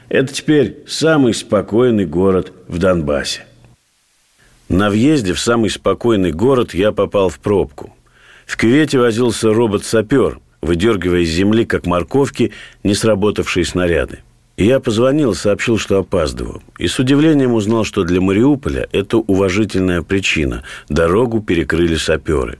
это 0.09 0.31
теперь 0.31 0.83
самый 0.86 1.33
спокойный 1.33 2.05
город 2.05 2.53
в 2.67 2.77
Донбассе. 2.77 3.45
На 4.76 4.89
въезде 4.89 5.32
в 5.32 5.39
самый 5.39 5.69
спокойный 5.69 6.34
город 6.34 6.73
я 6.73 6.91
попал 6.91 7.30
в 7.30 7.39
пробку. 7.39 7.95
В 8.45 8.57
кювете 8.57 8.99
возился 8.99 9.53
робот-сапер, 9.53 10.39
выдергивая 10.61 11.21
из 11.21 11.30
земли, 11.30 11.63
как 11.63 11.86
морковки, 11.86 12.51
не 12.84 12.93
сработавшие 12.93 13.63
снаряды. 13.63 14.19
И 14.57 14.65
я 14.65 14.82
позвонил, 14.82 15.34
сообщил, 15.34 15.78
что 15.78 15.99
опаздываю. 15.99 16.61
И 16.78 16.89
с 16.89 16.99
удивлением 16.99 17.53
узнал, 17.53 17.86
что 17.86 18.03
для 18.03 18.19
Мариуполя 18.19 18.89
это 18.91 19.15
уважительная 19.15 20.01
причина. 20.01 20.63
Дорогу 20.89 21.41
перекрыли 21.41 21.95
саперы. 21.95 22.59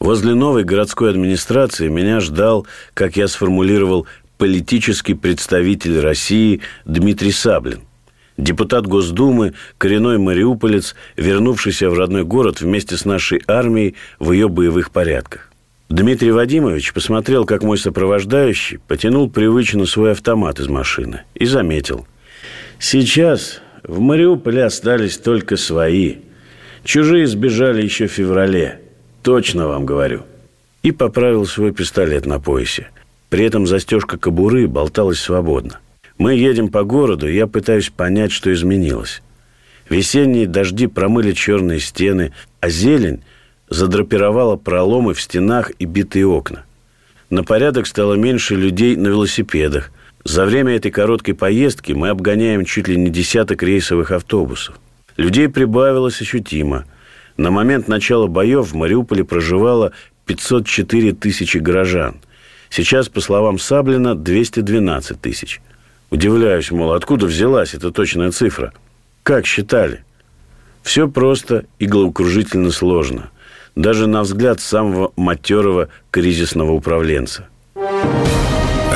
Возле 0.00 0.34
новой 0.34 0.64
городской 0.64 1.10
администрации 1.10 1.86
меня 1.86 2.18
ждал, 2.18 2.66
как 2.94 3.16
я 3.16 3.28
сформулировал, 3.28 4.08
политический 4.38 5.14
представитель 5.14 6.00
России 6.00 6.62
Дмитрий 6.84 7.30
Саблин. 7.30 7.82
Депутат 8.36 8.86
Госдумы, 8.86 9.54
коренной 9.78 10.18
мариуполец, 10.18 10.96
вернувшийся 11.16 11.88
в 11.88 11.94
родной 11.94 12.24
город 12.24 12.60
вместе 12.60 12.96
с 12.96 13.04
нашей 13.04 13.42
армией 13.46 13.94
в 14.18 14.32
ее 14.32 14.48
боевых 14.48 14.90
порядках. 14.90 15.50
Дмитрий 15.88 16.32
Вадимович 16.32 16.92
посмотрел, 16.92 17.44
как 17.44 17.62
мой 17.62 17.78
сопровождающий 17.78 18.78
потянул 18.88 19.30
привычно 19.30 19.86
свой 19.86 20.12
автомат 20.12 20.58
из 20.58 20.66
машины 20.66 21.22
и 21.34 21.46
заметил. 21.46 22.06
«Сейчас 22.80 23.60
в 23.84 24.00
Мариуполе 24.00 24.64
остались 24.64 25.18
только 25.18 25.56
свои. 25.56 26.16
Чужие 26.84 27.28
сбежали 27.28 27.82
еще 27.82 28.08
в 28.08 28.12
феврале. 28.12 28.80
Точно 29.22 29.68
вам 29.68 29.86
говорю». 29.86 30.22
И 30.82 30.90
поправил 30.90 31.46
свой 31.46 31.72
пистолет 31.72 32.26
на 32.26 32.40
поясе. 32.40 32.88
При 33.28 33.44
этом 33.44 33.66
застежка 33.66 34.18
кобуры 34.18 34.66
болталась 34.66 35.20
свободно. 35.20 35.78
Мы 36.18 36.34
едем 36.34 36.68
по 36.68 36.84
городу, 36.84 37.28
и 37.28 37.34
я 37.34 37.46
пытаюсь 37.46 37.90
понять, 37.90 38.32
что 38.32 38.52
изменилось. 38.52 39.22
Весенние 39.88 40.46
дожди 40.46 40.86
промыли 40.86 41.32
черные 41.32 41.80
стены, 41.80 42.32
а 42.60 42.68
зелень 42.68 43.22
задрапировала 43.68 44.56
проломы 44.56 45.14
в 45.14 45.20
стенах 45.20 45.72
и 45.78 45.84
битые 45.84 46.26
окна. 46.26 46.64
На 47.30 47.42
порядок 47.42 47.86
стало 47.86 48.14
меньше 48.14 48.54
людей 48.54 48.96
на 48.96 49.08
велосипедах. 49.08 49.90
За 50.24 50.46
время 50.46 50.76
этой 50.76 50.90
короткой 50.90 51.34
поездки 51.34 51.92
мы 51.92 52.08
обгоняем 52.08 52.64
чуть 52.64 52.88
ли 52.88 52.96
не 52.96 53.10
десяток 53.10 53.62
рейсовых 53.62 54.10
автобусов. 54.10 54.78
Людей 55.16 55.48
прибавилось 55.48 56.20
ощутимо. 56.20 56.84
На 57.36 57.50
момент 57.50 57.88
начала 57.88 58.26
боев 58.26 58.68
в 58.68 58.74
Мариуполе 58.74 59.24
проживало 59.24 59.92
504 60.26 61.12
тысячи 61.12 61.58
горожан– 61.58 62.16
Сейчас, 62.76 63.08
по 63.08 63.20
словам 63.20 63.60
Саблина, 63.60 64.16
212 64.16 65.20
тысяч. 65.20 65.60
Удивляюсь, 66.14 66.70
мол, 66.70 66.92
откуда 66.92 67.26
взялась 67.26 67.74
эта 67.74 67.90
точная 67.90 68.30
цифра? 68.30 68.72
Как 69.24 69.46
считали? 69.46 70.04
Все 70.84 71.08
просто 71.08 71.64
и 71.80 71.86
головокружительно 71.86 72.70
сложно. 72.70 73.30
Даже 73.74 74.06
на 74.06 74.22
взгляд 74.22 74.60
самого 74.60 75.12
матерого 75.16 75.88
кризисного 76.12 76.70
управленца. 76.70 77.48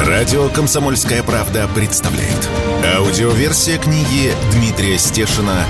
Радио 0.06 0.48
«Комсомольская 0.50 1.24
правда» 1.24 1.66
представляет. 1.74 2.48
Аудиоверсия 2.96 3.78
книги 3.78 4.30
Дмитрия 4.52 4.96
Стешина 4.96 5.64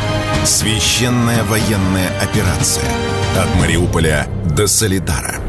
«Священная 0.44 1.44
военная 1.44 2.10
операция». 2.20 2.84
От 3.38 3.58
Мариуполя 3.58 4.26
до 4.54 4.66
Солидара. 4.66 5.40